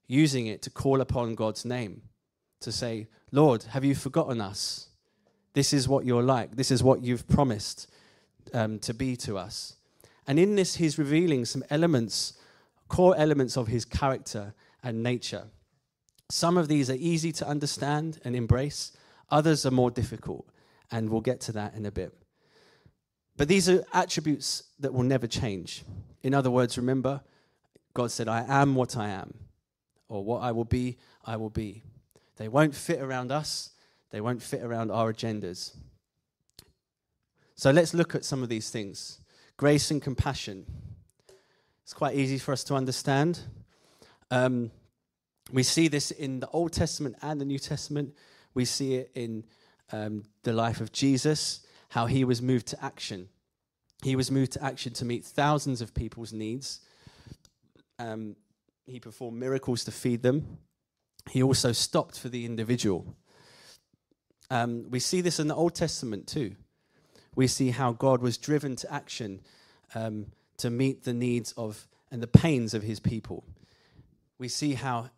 [0.07, 2.03] using it to call upon God's name,
[2.61, 4.89] to say, Lord, have you forgotten us?
[5.55, 6.57] This is what you're like.
[6.57, 7.91] This is what you've promised
[8.53, 9.77] um, to be to us.
[10.27, 12.35] And in this, he's revealing some elements,
[12.89, 15.45] core elements of his character and nature.
[16.29, 18.93] Some of these are easy to understand and embrace,
[19.31, 20.47] others are more difficult,
[20.91, 22.13] and we'll get to that in a bit.
[23.37, 25.85] But these are attributes that will never change.
[26.23, 27.21] In other words, remember,
[27.97, 29.33] God said, I am what I am
[30.11, 31.83] or what I will be, I will be.
[32.37, 33.71] They won't fit around us,
[34.11, 35.75] they won't fit around our agendas.
[37.55, 39.21] So let's look at some of these things.
[39.57, 40.67] Grace and compassion.
[41.85, 43.41] It's quite easy for us to understand.
[44.31, 44.71] Um,
[45.51, 48.15] we see this in the Old Testament and the New Testament.
[48.53, 49.43] We see it in
[49.91, 53.31] um, the life of Jesus, how he was moved to action.
[54.03, 56.81] He was moved to action to meet thousands of people's needs.
[57.99, 58.37] Um,
[58.87, 60.59] he performed miracles to feed them.
[61.31, 63.17] He also stopped for the individual.
[64.51, 66.55] Um, we see this in the Old Testament too.
[67.35, 69.41] We see how God was driven to action
[69.95, 70.27] um,
[70.59, 73.45] to meet the needs of and the pains of his people.
[74.39, 75.11] We see how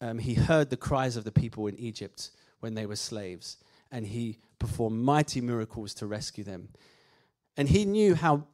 [0.00, 2.30] um, he heard the cries of the people in Egypt
[2.60, 3.58] when they were slaves,
[3.90, 6.68] and he performed mighty miracles to rescue them.
[7.56, 8.46] And he knew how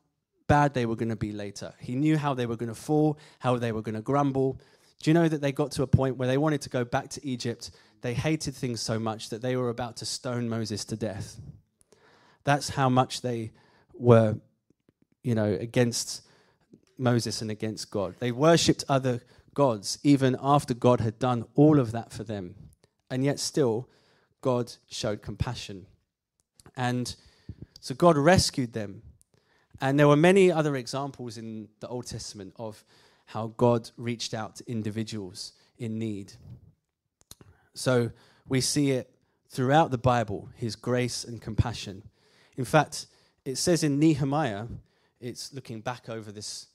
[0.49, 1.73] bad they were going to be later.
[1.79, 4.61] He knew how they were going to fall, how they were going to grumble.
[5.01, 7.09] Do you know that they got to a point where they wanted to go back
[7.11, 7.71] to Egypt?
[8.01, 11.37] They hated things so much that they were about to stone Moses to death.
[12.45, 13.53] That's how much they
[13.95, 14.39] were,
[15.23, 16.23] you know, against
[16.97, 18.17] Moses and against God.
[18.19, 19.21] They worshipped other
[19.55, 22.55] gods even after God had done all of that for them.
[23.11, 23.89] And yet, still,
[24.41, 25.87] God showed compassion.
[26.77, 27.15] And
[27.81, 29.03] so God rescued them
[29.81, 32.85] and there were many other examples in the Old Testament of
[33.27, 36.33] how God reached out to individuals in need.
[37.75, 38.11] So
[38.49, 39.11] we see it
[39.51, 42.03] throughout the Bible, his grace and compassion.
[42.57, 43.07] In fact,
[43.45, 44.67] it says in Nehemiah,
[45.21, 46.67] it's looking back over this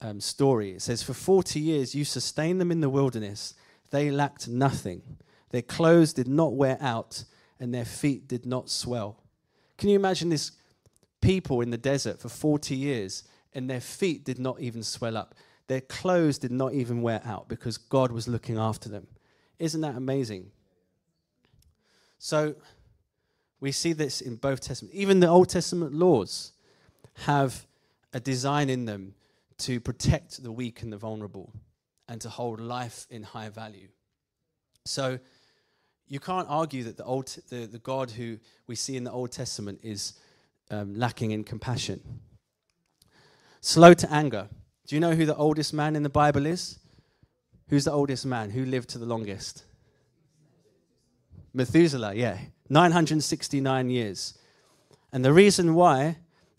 [0.00, 3.54] um, story, it says, For 40 years you sustained them in the wilderness.
[3.90, 5.02] They lacked nothing.
[5.50, 7.24] Their clothes did not wear out,
[7.58, 9.22] and their feet did not swell.
[9.76, 10.52] Can you imagine this
[11.20, 15.34] people in the desert for 40 years, and their feet did not even swell up.
[15.66, 19.06] Their clothes did not even wear out because God was looking after them.
[19.58, 20.50] Isn't that amazing?
[22.18, 22.54] So,
[23.60, 24.96] we see this in both Testaments.
[24.96, 26.52] Even the Old Testament laws
[27.24, 27.66] have
[28.12, 29.14] a design in them
[29.58, 31.52] to protect the weak and the vulnerable
[32.08, 33.88] and to hold life in high value.
[34.84, 35.18] So,
[36.06, 39.30] you can't argue that the, old, the, the God who we see in the Old
[39.30, 40.14] Testament is
[40.70, 42.00] um, lacking in compassion.
[43.60, 44.48] Slow to anger.
[44.86, 46.78] Do you know who the oldest man in the Bible is?
[47.68, 48.50] Who's the oldest man?
[48.50, 49.64] Who lived to the longest?
[51.52, 52.38] Methuselah, yeah.
[52.68, 54.38] 969 years.
[55.12, 56.18] And the reason why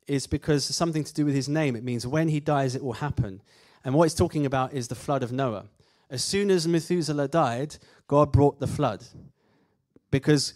[0.09, 1.75] is because something to do with his name.
[1.75, 3.41] It means when he dies, it will happen.
[3.85, 5.65] And what it's talking about is the flood of Noah.
[6.09, 9.05] As soon as Methuselah died, God brought the flood.
[10.09, 10.55] Because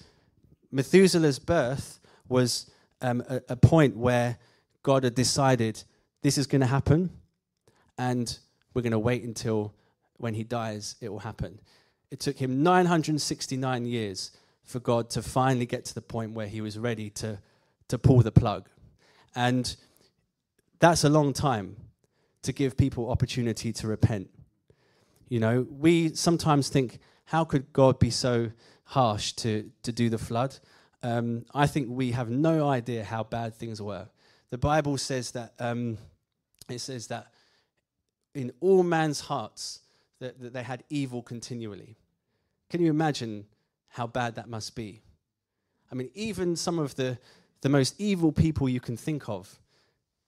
[0.71, 2.71] Methuselah's birth was
[3.03, 4.37] um, a, a point where
[4.81, 5.83] God had decided
[6.21, 7.11] this is going to happen,
[7.97, 8.39] and
[8.73, 9.73] we're going to wait until
[10.17, 11.59] when he dies, it will happen.
[12.09, 14.31] It took him 969 years
[14.63, 17.39] for God to finally get to the point where he was ready to,
[17.89, 18.69] to pull the plug.
[19.35, 19.75] And
[20.79, 21.75] that's a long time
[22.43, 24.29] to give people opportunity to repent.
[25.27, 28.51] You know, we sometimes think, how could God be so
[28.85, 30.59] harsh to, to do the flood?
[31.03, 34.07] Um, I think we have no idea how bad things were.
[34.49, 35.97] The Bible says that um,
[36.69, 37.27] it says that
[38.33, 39.81] in all man's hearts
[40.19, 41.97] that, that they had evil continually.
[42.69, 43.45] Can you imagine
[43.89, 45.01] how bad that must be?
[45.91, 47.19] I mean, even some of the,
[47.61, 49.59] the most evil people you can think of,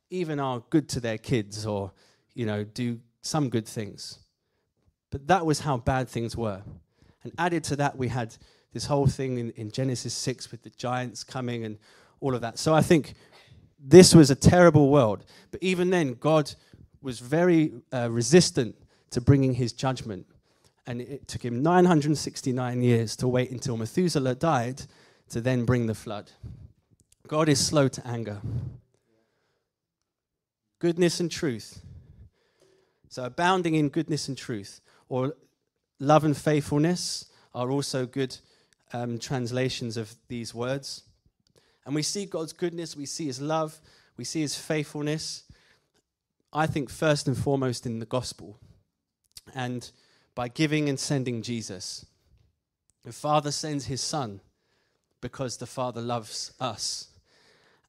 [0.10, 1.92] even are good to their kids or,
[2.34, 4.20] you know, do some good things.
[5.10, 6.62] But that was how bad things were.
[7.24, 8.36] And added to that, we had
[8.76, 11.78] this whole thing in, in Genesis 6 with the giants coming and
[12.20, 12.60] all of that.
[12.60, 13.14] So I think
[13.80, 15.24] this was a terrible world.
[15.50, 16.54] But even then, God
[17.02, 18.76] was very uh, resistant
[19.12, 20.26] to bringing his judgment.
[20.86, 24.82] And it took him 969 years to wait until Methuselah died
[25.30, 26.34] to then bring the flood.
[27.30, 28.42] God is slow to anger.
[30.80, 31.80] Goodness and truth.
[33.08, 35.38] So, abounding in goodness and truth, or
[35.98, 38.38] love and faithfulness, are also good
[38.94, 41.04] um, translations of these words.
[41.86, 43.80] And we see God's goodness, we see his love,
[44.18, 45.44] we see his faithfulness,
[46.52, 48.60] I think, first and foremost in the gospel
[49.54, 49.92] and
[50.34, 52.06] by giving and sending Jesus.
[53.04, 54.42] The Father sends his Son
[55.22, 57.10] because the Father loves us.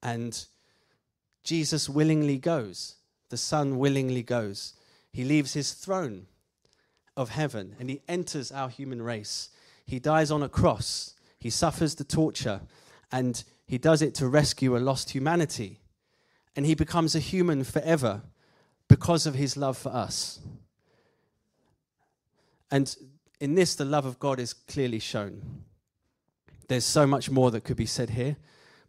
[0.02, 0.44] And
[1.42, 2.96] Jesus willingly goes,
[3.30, 4.74] the Son willingly goes.
[5.12, 6.26] He leaves his throne
[7.16, 9.48] of heaven and he enters our human race.
[9.86, 12.60] He dies on a cross, he suffers the torture,
[13.12, 15.80] and he does it to rescue a lost humanity.
[16.56, 18.22] And he becomes a human forever
[18.88, 20.40] because of his love for us.
[22.70, 22.96] And
[23.40, 25.62] in this, the love of God is clearly shown.
[26.68, 28.36] There's so much more that could be said here,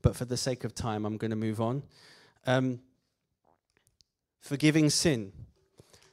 [0.01, 1.83] but for the sake of time, I'm going to move on.
[2.45, 2.79] Um,
[4.39, 5.33] forgiving sin.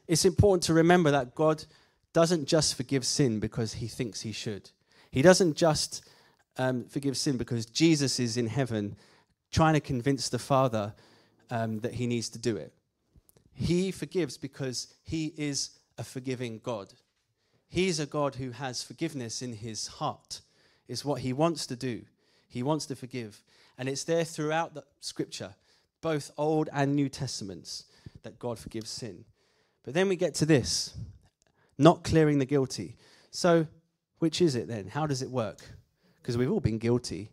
[0.06, 1.64] It's important to remember that God
[2.14, 4.70] doesn't just forgive sin because he thinks he should.
[5.10, 6.08] He doesn't just
[6.56, 8.96] um, forgive sin because Jesus is in heaven
[9.50, 10.94] trying to convince the Father
[11.50, 12.72] um, that he needs to do it.
[13.52, 16.94] He forgives because he is a forgiving God.
[17.68, 20.40] He's a God who has forgiveness in his heart,
[20.88, 22.02] is what he wants to do.
[22.48, 23.42] He wants to forgive.
[23.76, 25.54] And it's there throughout the scripture,
[26.00, 27.86] both Old and New Testaments,
[28.22, 29.24] that God forgives sin.
[29.84, 30.94] But then we get to this
[31.78, 32.96] not clearing the guilty.
[33.30, 33.66] So,
[34.18, 34.88] which is it then?
[34.88, 35.60] How does it work?
[36.20, 37.30] Because we've all been guilty.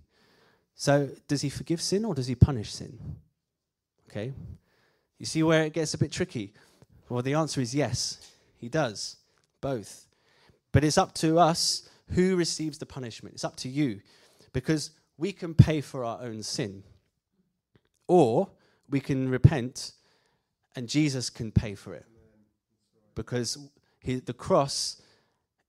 [0.75, 3.17] So, does he forgive sin or does he punish sin?
[4.09, 4.33] Okay.
[5.19, 6.53] You see where it gets a bit tricky?
[7.07, 9.17] Well, the answer is yes, he does.
[9.61, 10.07] Both.
[10.71, 13.35] But it's up to us who receives the punishment.
[13.35, 14.01] It's up to you
[14.53, 16.83] because we can pay for our own sin.
[18.07, 18.49] Or
[18.89, 19.93] we can repent
[20.75, 22.05] and Jesus can pay for it.
[23.15, 23.57] Because
[24.01, 25.01] he, the cross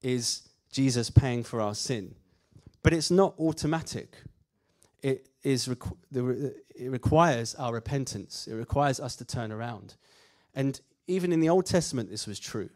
[0.02, 2.14] is Jesus paying for our sin.
[2.82, 4.16] But it's not automatic.
[5.02, 9.94] It, is requ- the, it requires our repentance, it requires us to turn around.
[10.54, 12.70] And even in the Old Testament, this was true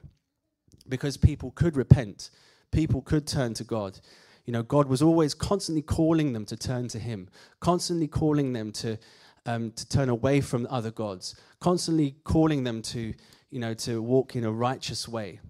[0.89, 2.31] because people could repent,
[2.71, 4.01] people could turn to God.
[4.45, 7.29] You know, God was always constantly calling them to turn to Him,
[7.61, 8.97] constantly calling them to,
[9.45, 13.15] um, to turn away from other gods, constantly calling them to,
[13.51, 15.41] you know, to walk in a righteous way.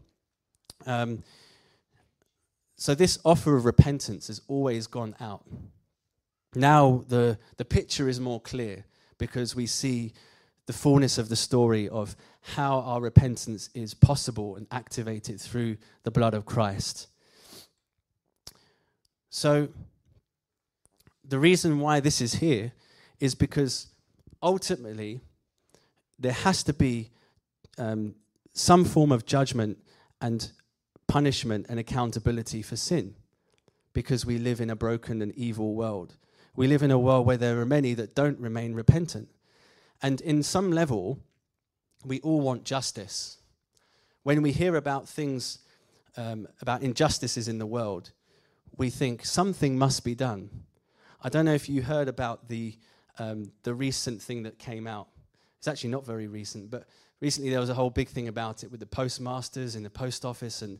[0.87, 1.23] Um,
[2.77, 5.45] so this offer of repentance has always gone out.
[6.55, 8.85] Now the, the picture is more clear
[9.19, 10.13] because we see
[10.67, 12.17] the fullness of the story of
[12.55, 17.09] how our repentance is possible and activated through the blood of Christ.
[19.31, 19.69] So,
[21.29, 22.73] the reason why this is here
[23.19, 23.89] is because
[24.43, 25.21] ultimately
[26.19, 27.11] there has to be
[27.79, 28.15] um,
[28.53, 29.79] some form of judgment
[30.21, 30.51] and
[31.07, 33.15] punishment and accountability for sin
[33.93, 36.17] because we live in a broken and evil world.
[36.55, 39.29] We live in a world where there are many that don't remain repentant.
[40.03, 41.19] And in some level,
[42.05, 43.39] we all want justice.
[44.23, 45.59] When we hear about things,
[46.17, 48.11] um, about injustices in the world,
[48.77, 50.51] we think something must be done.
[51.23, 52.77] I don't know if you heard about the,
[53.19, 55.09] um, the recent thing that came out.
[55.59, 56.87] It's actually not very recent, but
[57.21, 60.25] recently there was a whole big thing about it with the postmasters in the post
[60.25, 60.79] office and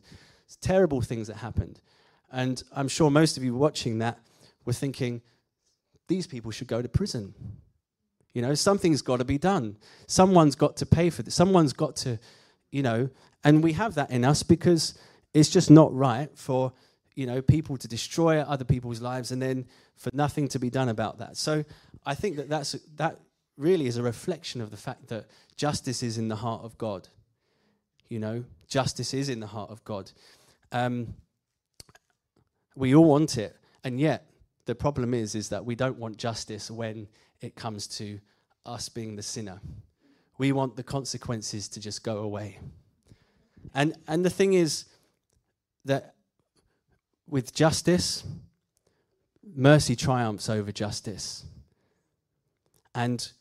[0.61, 1.81] terrible things that happened.
[2.31, 4.19] And I'm sure most of you watching that
[4.65, 5.21] were thinking,
[6.07, 7.33] these people should go to prison.
[8.33, 9.77] You know, something's got to be done.
[10.07, 11.35] Someone's got to pay for this.
[11.35, 12.19] Someone's got to,
[12.71, 13.09] you know,
[13.43, 14.97] and we have that in us because
[15.33, 16.73] it's just not right for,
[17.15, 19.65] you know, people to destroy other people's lives and then
[19.95, 21.37] for nothing to be done about that.
[21.37, 21.63] So
[22.05, 23.19] I think that that's, that
[23.57, 27.09] really is a reflection of the fact that justice is in the heart of God.
[28.09, 30.11] you know, justice is in the heart of God.
[30.71, 31.15] Um,
[32.75, 34.29] we all want it, and yet
[34.65, 37.07] the problem is is that we don't want justice when
[37.41, 38.19] it comes to
[38.65, 39.59] us being the sinner.
[40.37, 42.59] We want the consequences to just go away.
[43.73, 44.85] And and the thing is
[45.85, 46.15] that
[47.27, 48.23] with justice,
[49.55, 51.45] mercy triumphs over justice.
[52.95, 53.31] And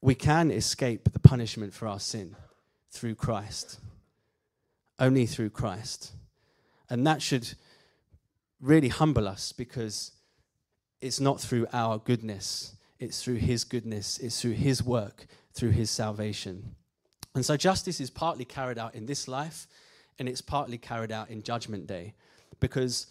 [0.00, 2.36] we can escape the punishment for our sin
[2.90, 3.80] through Christ.
[4.98, 6.12] Only through Christ.
[6.90, 7.54] And that should
[8.60, 10.12] really humble us because
[11.00, 15.90] it's not through our goodness, it's through His goodness, it's through His work, through His
[15.90, 16.74] salvation.
[17.34, 19.66] And so justice is partly carried out in this life
[20.18, 22.14] and it's partly carried out in Judgment Day
[22.58, 23.06] because,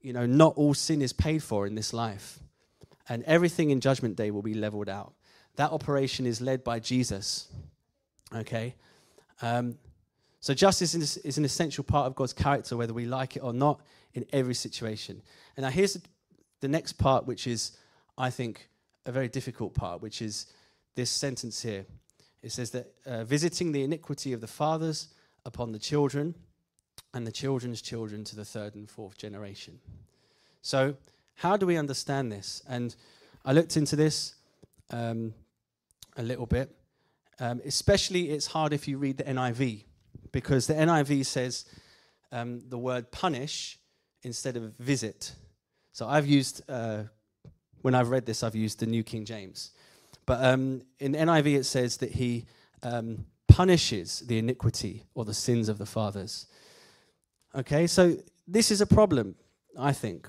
[0.00, 2.38] you know, not all sin is paid for in this life.
[3.08, 5.14] And everything in Judgment Day will be leveled out.
[5.56, 7.48] That operation is led by Jesus.
[8.34, 8.74] Okay?
[9.40, 9.76] Um,
[10.40, 13.52] so justice is, is an essential part of God's character, whether we like it or
[13.52, 13.80] not,
[14.14, 15.22] in every situation.
[15.56, 15.98] And now here's
[16.60, 17.76] the, next part, which is,
[18.18, 18.68] I think,
[19.06, 20.46] a very difficult part, which is
[20.94, 21.86] this sentence here.
[22.42, 25.08] It says that uh, visiting the iniquity of the fathers
[25.44, 26.34] upon the children
[27.14, 29.78] and the children's children to the third and fourth generation.
[30.60, 30.96] So,
[31.36, 32.62] how do we understand this?
[32.68, 32.94] And
[33.44, 34.34] I looked into this
[34.90, 35.34] um,
[36.16, 36.74] a little bit.
[37.40, 39.84] Um, especially, it's hard if you read the NIV,
[40.30, 41.64] because the NIV says
[42.30, 43.78] um, the word punish
[44.22, 45.34] instead of visit.
[45.92, 47.04] So I've used, uh,
[47.80, 49.72] when I've read this, I've used the New King James.
[50.26, 52.46] But um, in NIV, it says that he
[52.82, 56.46] um, punishes the iniquity or the sins of the fathers.
[57.54, 59.34] Okay, so this is a problem,
[59.78, 60.28] I think,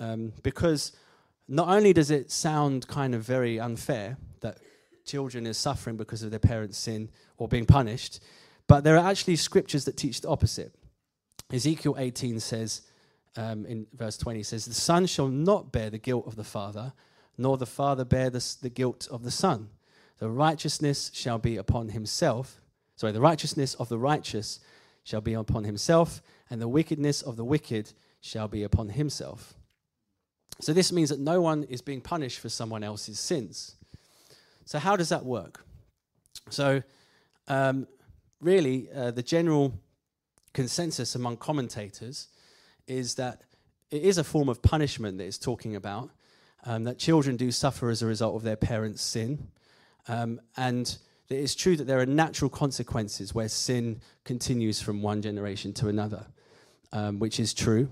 [0.00, 0.92] um, because
[1.46, 4.58] not only does it sound kind of very unfair that
[5.08, 8.20] children is suffering because of their parents' sin or being punished,
[8.66, 10.74] but there are actually scriptures that teach the opposite.
[11.50, 12.82] Ezekiel 18 says,
[13.36, 16.92] um, in verse 20, says, The son shall not bear the guilt of the father,
[17.36, 19.70] nor the father bear the, the guilt of the son.
[20.18, 22.60] The righteousness shall be upon himself.
[22.96, 24.60] Sorry, the righteousness of the righteous
[25.04, 29.54] shall be upon himself, and the wickedness of the wicked shall be upon himself.
[30.60, 33.76] So this means that no one is being punished for someone else's sins.
[34.68, 35.64] So how does that work?
[36.50, 36.82] So
[37.46, 37.88] um,
[38.38, 39.72] really, uh, the general
[40.52, 42.28] consensus among commentators
[42.86, 43.40] is that
[43.90, 46.10] it is a form of punishment that it's talking about,
[46.66, 49.48] um, that children do suffer as a result of their parents' sin.
[50.06, 50.98] Um, and
[51.30, 55.88] it is true that there are natural consequences where sin continues from one generation to
[55.88, 56.26] another,
[56.92, 57.88] um, which is true.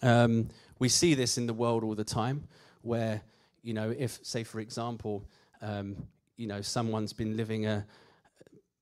[0.00, 2.46] Um, we see this in the world all the time,
[2.82, 3.22] where,
[3.64, 5.26] you know, if, say, for example,
[5.62, 5.96] um,
[6.36, 7.86] you know, someone's been living a,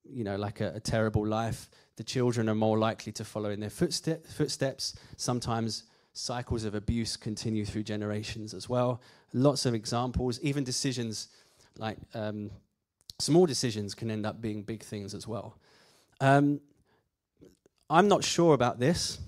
[0.04, 3.60] you know, like a, a, terrible life, the children are more likely to follow in
[3.60, 4.98] their footstep, footsteps.
[5.16, 9.00] Sometimes cycles of abuse continue through generations as well.
[9.32, 11.28] Lots of examples, even decisions
[11.78, 12.50] like um,
[13.18, 15.58] small decisions can end up being big things as well.
[16.20, 16.60] Um,
[17.88, 19.18] I'm not sure about this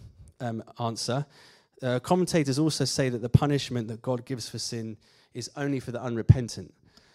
[0.41, 1.27] um, answer.
[1.83, 4.97] Uh, commentators also say that the punishment that God gives for sin
[5.35, 6.73] is only for the unrepentant.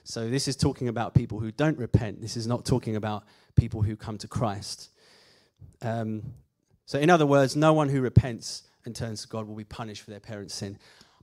[0.08, 2.22] So this is talking about people who don't repent.
[2.22, 3.26] This is not talking about
[3.58, 4.90] people who come to Christ.
[5.82, 6.24] Um,
[6.86, 10.04] so, in other words, no one who repents and turns to God will be punished
[10.04, 10.80] for their parents' sin.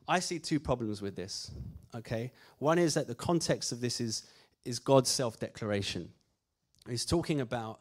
[0.07, 1.51] I see two problems with this.
[1.95, 4.25] Okay, one is that the context of this is
[4.67, 6.11] is God's self-declaration.
[6.87, 7.81] He's talking about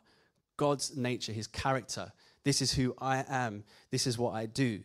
[0.56, 2.14] God's nature, His character.
[2.46, 3.66] This is who I am.
[3.92, 4.80] This is what I do,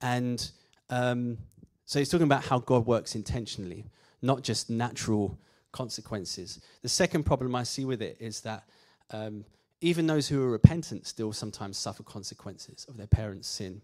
[0.00, 0.48] and
[0.90, 1.38] um,
[1.86, 3.86] so he's talking about how God works intentionally,
[4.22, 5.40] not just natural
[5.76, 6.58] consequences.
[6.80, 8.64] The second problem I see with it is that
[9.10, 9.44] um,
[9.82, 13.82] even those who are repentant still sometimes suffer consequences of their parents' sin.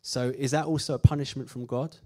[0.00, 1.96] So, is that also a punishment from God?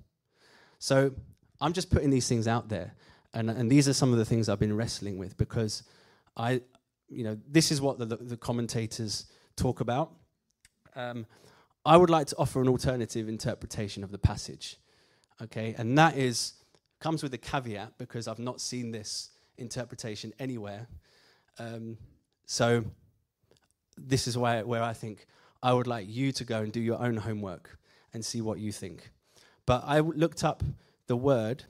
[0.78, 1.12] So,
[1.60, 2.94] I'm just putting these things out there.
[3.32, 5.84] And, and these are some of the things I've been wrestling with because
[6.36, 6.60] I,
[7.08, 10.10] you know, this is what the, the, commentators talk about.
[10.96, 11.26] Um,
[11.86, 14.76] I would like to offer an alternative interpretation of the passage.
[15.40, 16.54] Okay, and that is
[17.02, 20.86] comes with a caveat because I've not seen this interpretation anywhere.
[21.58, 21.98] Um,
[22.46, 22.84] so
[23.98, 25.26] this is why, where I think
[25.62, 27.76] I would like you to go and do your own homework
[28.14, 29.10] and see what you think.
[29.66, 30.62] But I looked up
[31.08, 31.64] the word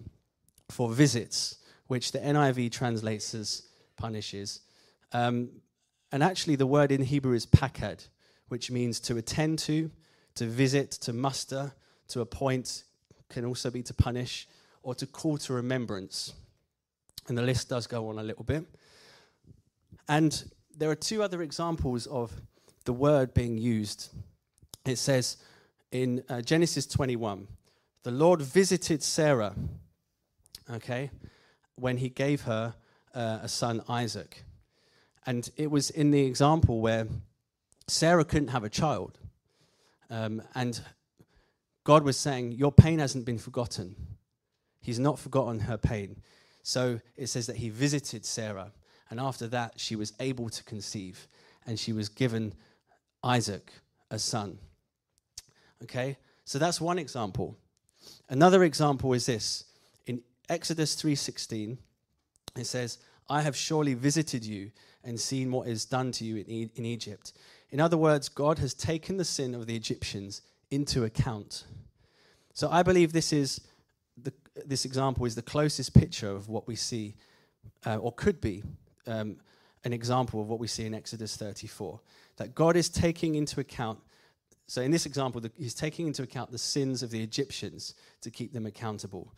[0.68, 3.62] for visits, which the NIV translates as
[3.96, 4.60] punishes.
[5.12, 5.48] Um,
[6.10, 8.06] and actually, the word in Hebrew is pakad,
[8.48, 9.90] which means to attend to,
[10.34, 11.72] to visit, to muster,
[12.08, 12.84] to appoint,
[13.30, 14.46] can also be to punish,
[14.82, 16.34] or to call to remembrance.
[17.28, 18.64] And the list does go on a little bit.
[20.08, 22.32] And there are two other examples of
[22.84, 24.08] the word being used.
[24.84, 25.36] It says
[25.92, 27.46] in uh, Genesis 21,
[28.02, 29.54] the Lord visited Sarah,
[30.70, 31.10] okay,
[31.76, 32.74] when he gave her
[33.14, 34.42] uh, a son, Isaac.
[35.26, 37.06] And it was in the example where
[37.86, 39.18] Sarah couldn't have a child.
[40.10, 40.80] Um, and
[41.84, 43.94] God was saying, Your pain hasn't been forgotten.
[44.82, 46.20] He's not forgotten her pain.
[46.62, 48.72] So it says that he visited Sarah.
[49.08, 51.28] And after that, she was able to conceive.
[51.66, 52.54] And she was given
[53.22, 53.72] Isaac,
[54.10, 54.58] a son.
[55.84, 56.18] Okay?
[56.44, 57.56] So that's one example.
[58.28, 59.64] Another example is this.
[60.06, 61.78] In Exodus 3:16,
[62.56, 64.72] it says, "I have surely visited you
[65.04, 67.32] and seen what is done to you in, e- in Egypt."
[67.70, 71.64] In other words, God has taken the sin of the Egyptians into account.
[72.54, 73.60] So I believe this is
[74.66, 77.14] this example is the closest picture of what we see,
[77.86, 78.62] uh, or could be,
[79.06, 79.36] um,
[79.84, 82.00] an example of what we see in Exodus 34.
[82.36, 83.98] That God is taking into account
[84.72, 88.30] so in this example, the, he's taking into account the sins of the Egyptians to
[88.30, 89.30] keep them accountable.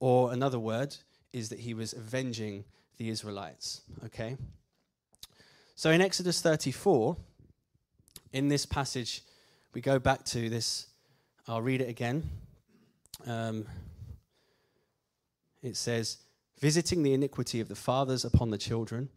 [0.00, 0.96] Or another word
[1.32, 2.64] is that he was avenging
[2.96, 3.82] the Israelites.
[4.06, 4.36] Okay?
[5.76, 7.16] So in Exodus 34,
[8.32, 9.22] in this passage,
[9.74, 10.88] we go back to this.
[11.46, 12.28] I'll read it again.
[13.26, 13.66] Um,
[15.62, 16.18] it says,
[16.58, 19.08] visiting the iniquity of the fathers upon the children,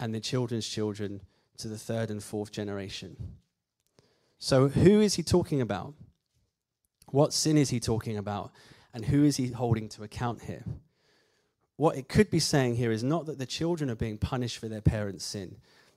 [0.00, 1.20] and the children's children
[1.58, 3.16] to the third and fourth generation.
[4.38, 5.94] So, who is he talking about?
[7.10, 8.50] What sin is he talking about?
[8.92, 10.64] And who is he holding to account here?
[11.76, 14.68] What it could be saying here is not that the children are being punished for
[14.68, 15.56] their parents' sin,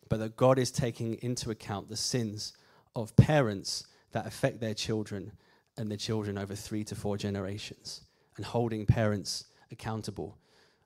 [0.10, 2.54] but that God is taking into account the sins
[2.96, 5.32] of parents that affect their children
[5.78, 8.02] and the children over three to four generations,
[8.36, 10.38] and holding parents accountable,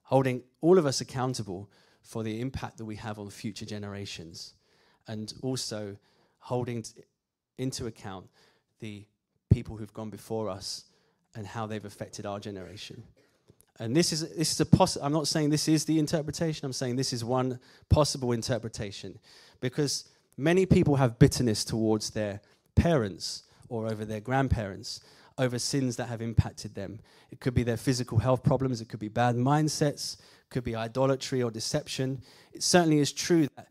[0.03, 1.69] holding all of us accountable
[2.01, 4.53] for the impact that we have on future generations,
[5.07, 5.97] and also
[6.39, 7.03] holding t-
[7.57, 8.27] into account
[8.79, 9.05] the
[9.49, 10.85] people who've gone before us
[11.35, 13.03] and how they've affected our generation.
[13.79, 16.65] And this is this is a poss- I'm not saying this is the interpretation.
[16.65, 17.59] I'm saying this is one
[17.89, 19.19] possible interpretation,
[19.59, 20.05] because
[20.37, 22.41] many people have bitterness towards their
[22.75, 25.01] parents or over their grandparents
[25.37, 26.99] over sins that have impacted them.
[27.31, 28.81] It could be their physical health problems.
[28.81, 30.15] It could be bad mindsets.
[30.19, 32.21] It could be idolatry or deception.
[32.53, 33.67] It certainly is true that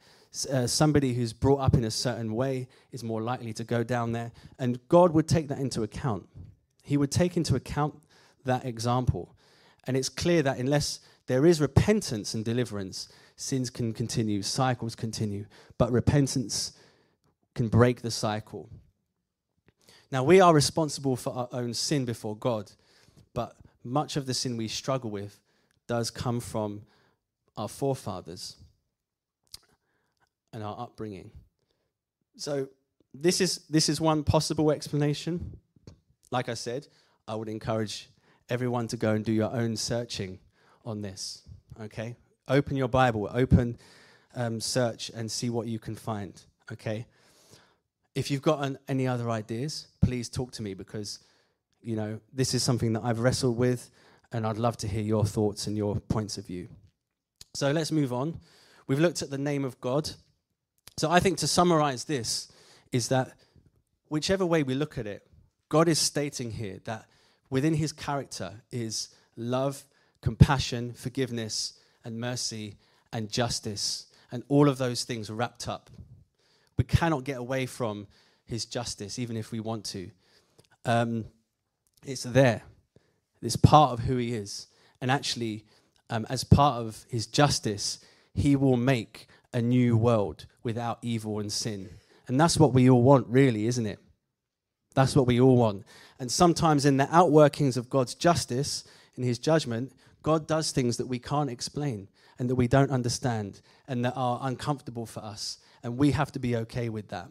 [0.50, 4.12] uh, somebody who's brought up in a certain way is more likely to go down
[4.12, 4.32] there.
[4.58, 6.28] And God would take that into account.
[6.82, 7.94] He would take into account
[8.44, 9.34] that example.
[9.86, 15.46] And it's clear that unless there is repentance and deliverance, sins can continue, cycles continue.
[15.78, 16.72] But repentance
[17.54, 18.68] can break the cycle.
[20.12, 22.72] Now, we are responsible for our own sin before God,
[23.32, 25.38] but much of the sin we struggle with
[25.86, 26.82] does come from
[27.56, 28.56] our forefathers
[30.52, 31.30] and our upbringing.
[32.36, 32.68] So,
[33.14, 35.58] this is, this is one possible explanation.
[36.30, 36.86] Like I said,
[37.26, 38.08] I would encourage
[38.48, 40.38] everyone to go and do your own searching
[40.84, 41.42] on this.
[41.80, 42.16] Okay?
[42.48, 43.78] Open your Bible, open
[44.34, 46.40] um, search, and see what you can find.
[46.72, 47.06] Okay?
[48.14, 51.20] If you've got an, any other ideas, please talk to me because,
[51.80, 53.90] you know, this is something that I've wrestled with,
[54.32, 56.68] and I'd love to hear your thoughts and your points of view.
[57.54, 58.40] So let's move on.
[58.86, 60.10] We've looked at the name of God.
[60.96, 62.50] So I think to summarize this
[62.92, 63.32] is that
[64.08, 65.26] whichever way we look at it,
[65.68, 67.06] God is stating here that
[67.48, 69.84] within his character is love,
[70.20, 72.76] compassion, forgiveness, and mercy
[73.12, 75.90] and justice, and all of those things wrapped up.
[76.80, 78.06] We cannot get away from
[78.46, 80.10] his justice, even if we want to.
[80.86, 81.26] Um,
[82.06, 82.62] it's there,
[83.42, 84.66] it's part of who he is.
[85.02, 85.66] And actually,
[86.08, 87.98] um, as part of his justice,
[88.32, 91.90] he will make a new world without evil and sin.
[92.28, 93.98] And that's what we all want, really, isn't it?
[94.94, 95.84] That's what we all want.
[96.18, 98.84] And sometimes, in the outworkings of God's justice,
[99.16, 102.08] in his judgment, God does things that we can't explain
[102.38, 105.58] and that we don't understand and that are uncomfortable for us.
[105.82, 107.28] And we have to be okay with that.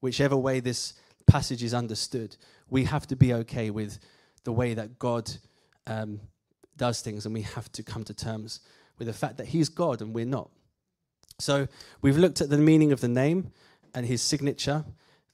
[0.00, 0.94] Whichever way this
[1.26, 2.36] passage is understood,
[2.68, 3.98] we have to be okay with
[4.44, 5.30] the way that God
[5.86, 6.20] um,
[6.76, 8.60] does things, and we have to come to terms
[8.98, 10.50] with the fact that He's God and we're not.
[11.38, 11.66] So
[12.00, 13.52] we've looked at the meaning of the name
[13.94, 14.84] and his signature.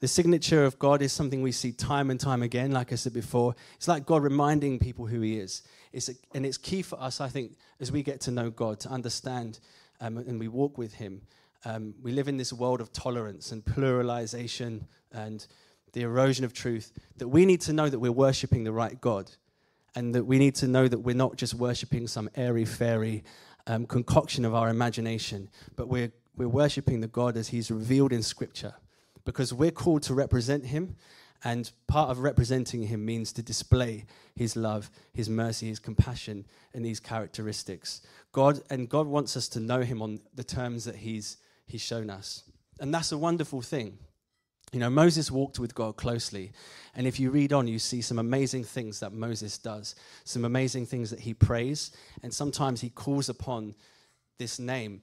[0.01, 3.13] The signature of God is something we see time and time again, like I said
[3.13, 3.55] before.
[3.77, 5.63] It's like God reminding people who he is.
[5.93, 8.81] It's a, and it's key for us, I think, as we get to know God,
[8.81, 9.59] to understand
[10.01, 11.23] um, and we walk with him.
[11.65, 14.83] Um, we live in this world of tolerance and pluralization
[15.13, 15.47] and
[15.93, 19.31] the erosion of truth that we need to know that we're worshiping the right God
[19.95, 23.25] and that we need to know that we're not just worshiping some airy fairy
[23.67, 28.23] um, concoction of our imagination, but we're we're worshipping the God as He's revealed in
[28.23, 28.75] Scripture
[29.25, 30.97] because we're called to represent Him.
[31.45, 36.85] And part of representing Him means to display His love, His mercy, His compassion, and
[36.85, 38.03] these characteristics.
[38.33, 41.39] God and God wants us to know Him on the terms that He's
[41.69, 42.43] He's shown us,
[42.81, 43.99] and that's a wonderful thing.
[44.73, 46.53] You know, Moses walked with God closely.
[46.95, 49.95] And if you read on, you see some amazing things that Moses does,
[50.25, 51.91] some amazing things that he prays.
[52.23, 53.75] And sometimes he calls upon
[54.39, 55.03] this name.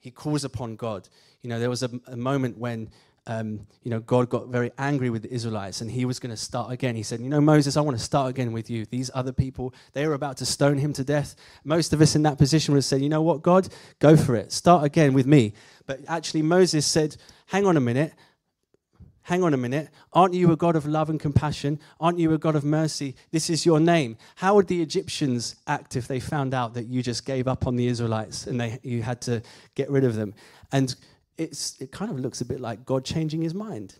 [0.00, 1.08] He calls upon God.
[1.40, 2.90] You know, there was a, a moment when,
[3.26, 6.36] um, you know, God got very angry with the Israelites and he was going to
[6.36, 6.94] start again.
[6.94, 8.84] He said, You know, Moses, I want to start again with you.
[8.84, 11.34] These other people, they were about to stone him to death.
[11.64, 13.68] Most of us in that position would have said, You know what, God,
[13.98, 14.52] go for it.
[14.52, 15.54] Start again with me.
[15.86, 17.16] But actually, Moses said,
[17.46, 18.12] Hang on a minute
[19.24, 21.80] hang on a minute, aren't you a God of love and compassion?
[21.98, 23.16] Aren't you a God of mercy?
[23.30, 24.18] This is your name.
[24.36, 27.76] How would the Egyptians act if they found out that you just gave up on
[27.76, 29.42] the Israelites and they, you had to
[29.74, 30.34] get rid of them?
[30.72, 30.94] And
[31.36, 33.96] it's, it kind of looks a bit like God changing his mind,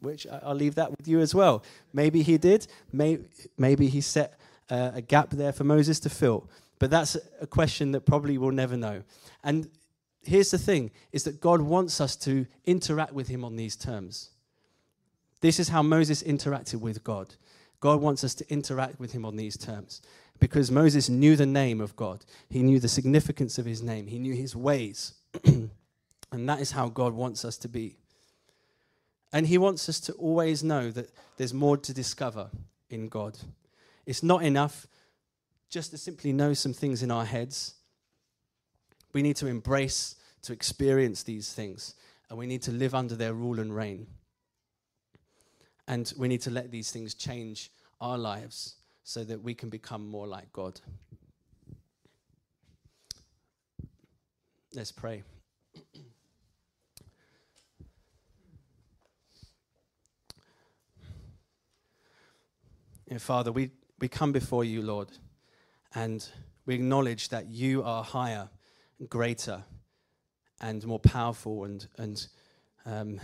[0.00, 1.62] which I'll leave that with you as well.
[1.92, 3.24] Maybe he did, maybe,
[3.56, 4.38] maybe he set
[4.70, 6.48] uh, a gap there for Moses to fill.
[6.78, 9.02] But that's a question that probably we'll never know.
[9.44, 9.68] And
[10.22, 14.30] here's the thing is that God wants us to interact with him on these terms.
[15.40, 17.34] This is how Moses interacted with God.
[17.80, 20.02] God wants us to interact with him on these terms
[20.38, 22.24] because Moses knew the name of God.
[22.48, 24.06] He knew the significance of his name.
[24.06, 25.14] He knew his ways.
[26.32, 27.96] and that is how God wants us to be.
[29.32, 32.50] And he wants us to always know that there's more to discover
[32.90, 33.38] in God.
[34.06, 34.86] It's not enough
[35.70, 37.74] just to simply know some things in our heads.
[39.12, 41.94] We need to embrace, to experience these things,
[42.28, 44.06] and we need to live under their rule and reign.
[45.88, 47.70] And we need to let these things change
[48.00, 50.80] our lives so that we can become more like God.
[54.74, 55.22] Let's pray.
[63.20, 65.08] Father, we, we come before you, Lord,
[65.94, 66.26] and
[66.64, 68.48] we acknowledge that you are higher,
[69.08, 69.64] greater,
[70.60, 72.26] and more powerful and, and
[72.86, 73.20] um,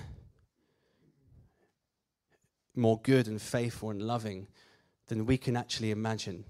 [2.74, 4.48] more good and faithful and loving
[5.06, 6.44] than we can actually imagine.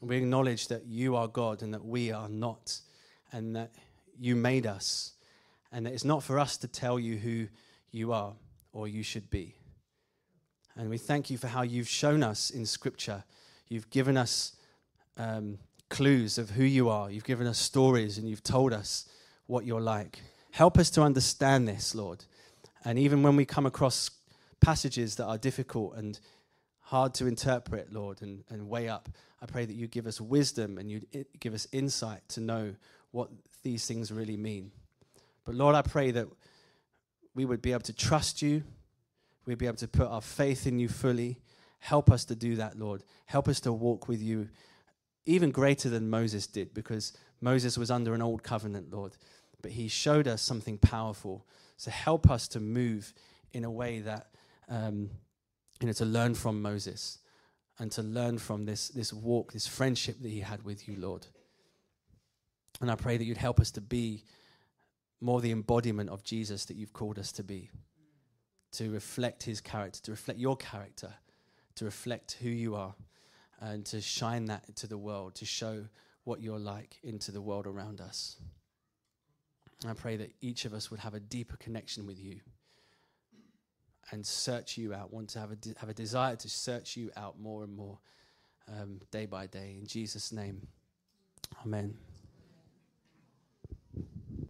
[0.00, 2.80] We acknowledge that you are God and that we are not,
[3.32, 3.74] and that
[4.18, 5.12] you made us,
[5.70, 7.48] and that it's not for us to tell you who
[7.90, 8.34] you are
[8.72, 9.54] or you should be.
[10.78, 13.24] And we thank you for how you've shown us in Scripture.
[13.68, 14.52] You've given us
[15.16, 15.58] um,
[15.90, 19.06] clues of who you are, you've given us stories, and you've told us
[19.48, 20.20] what you're like.
[20.52, 22.24] Help us to understand this, Lord.
[22.84, 24.12] And even when we come across
[24.60, 26.20] passages that are difficult and
[26.80, 29.08] hard to interpret, Lord, and, and weigh up,
[29.42, 31.02] I pray that you give us wisdom and you
[31.40, 32.76] give us insight to know
[33.10, 33.30] what
[33.64, 34.70] these things really mean.
[35.44, 36.28] But Lord, I pray that
[37.34, 38.62] we would be able to trust you,
[39.48, 41.40] we'd be able to put our faith in you fully.
[41.78, 43.02] Help us to do that, Lord.
[43.24, 44.48] Help us to walk with you
[45.24, 49.16] even greater than Moses did, because Moses was under an old covenant, Lord.
[49.62, 51.46] But he showed us something powerful
[51.78, 53.14] so help us to move
[53.52, 54.26] in a way that,
[54.68, 55.10] um,
[55.80, 57.18] you know, to learn from Moses
[57.78, 61.26] and to learn from this, this walk, this friendship that he had with you, Lord.
[62.80, 64.24] And I pray that you'd help us to be
[65.20, 67.70] more the embodiment of Jesus that you've called us to be,
[68.72, 71.14] to reflect his character, to reflect your character,
[71.76, 72.94] to reflect who you are,
[73.60, 75.84] and to shine that to the world, to show
[76.24, 78.36] what you're like into the world around us.
[79.86, 82.40] I pray that each of us would have a deeper connection with you
[84.10, 87.10] and search you out, want to have a, de- have a desire to search you
[87.16, 87.98] out more and more
[88.68, 89.76] um, day by day.
[89.78, 90.66] In Jesus' name,
[91.64, 91.94] amen.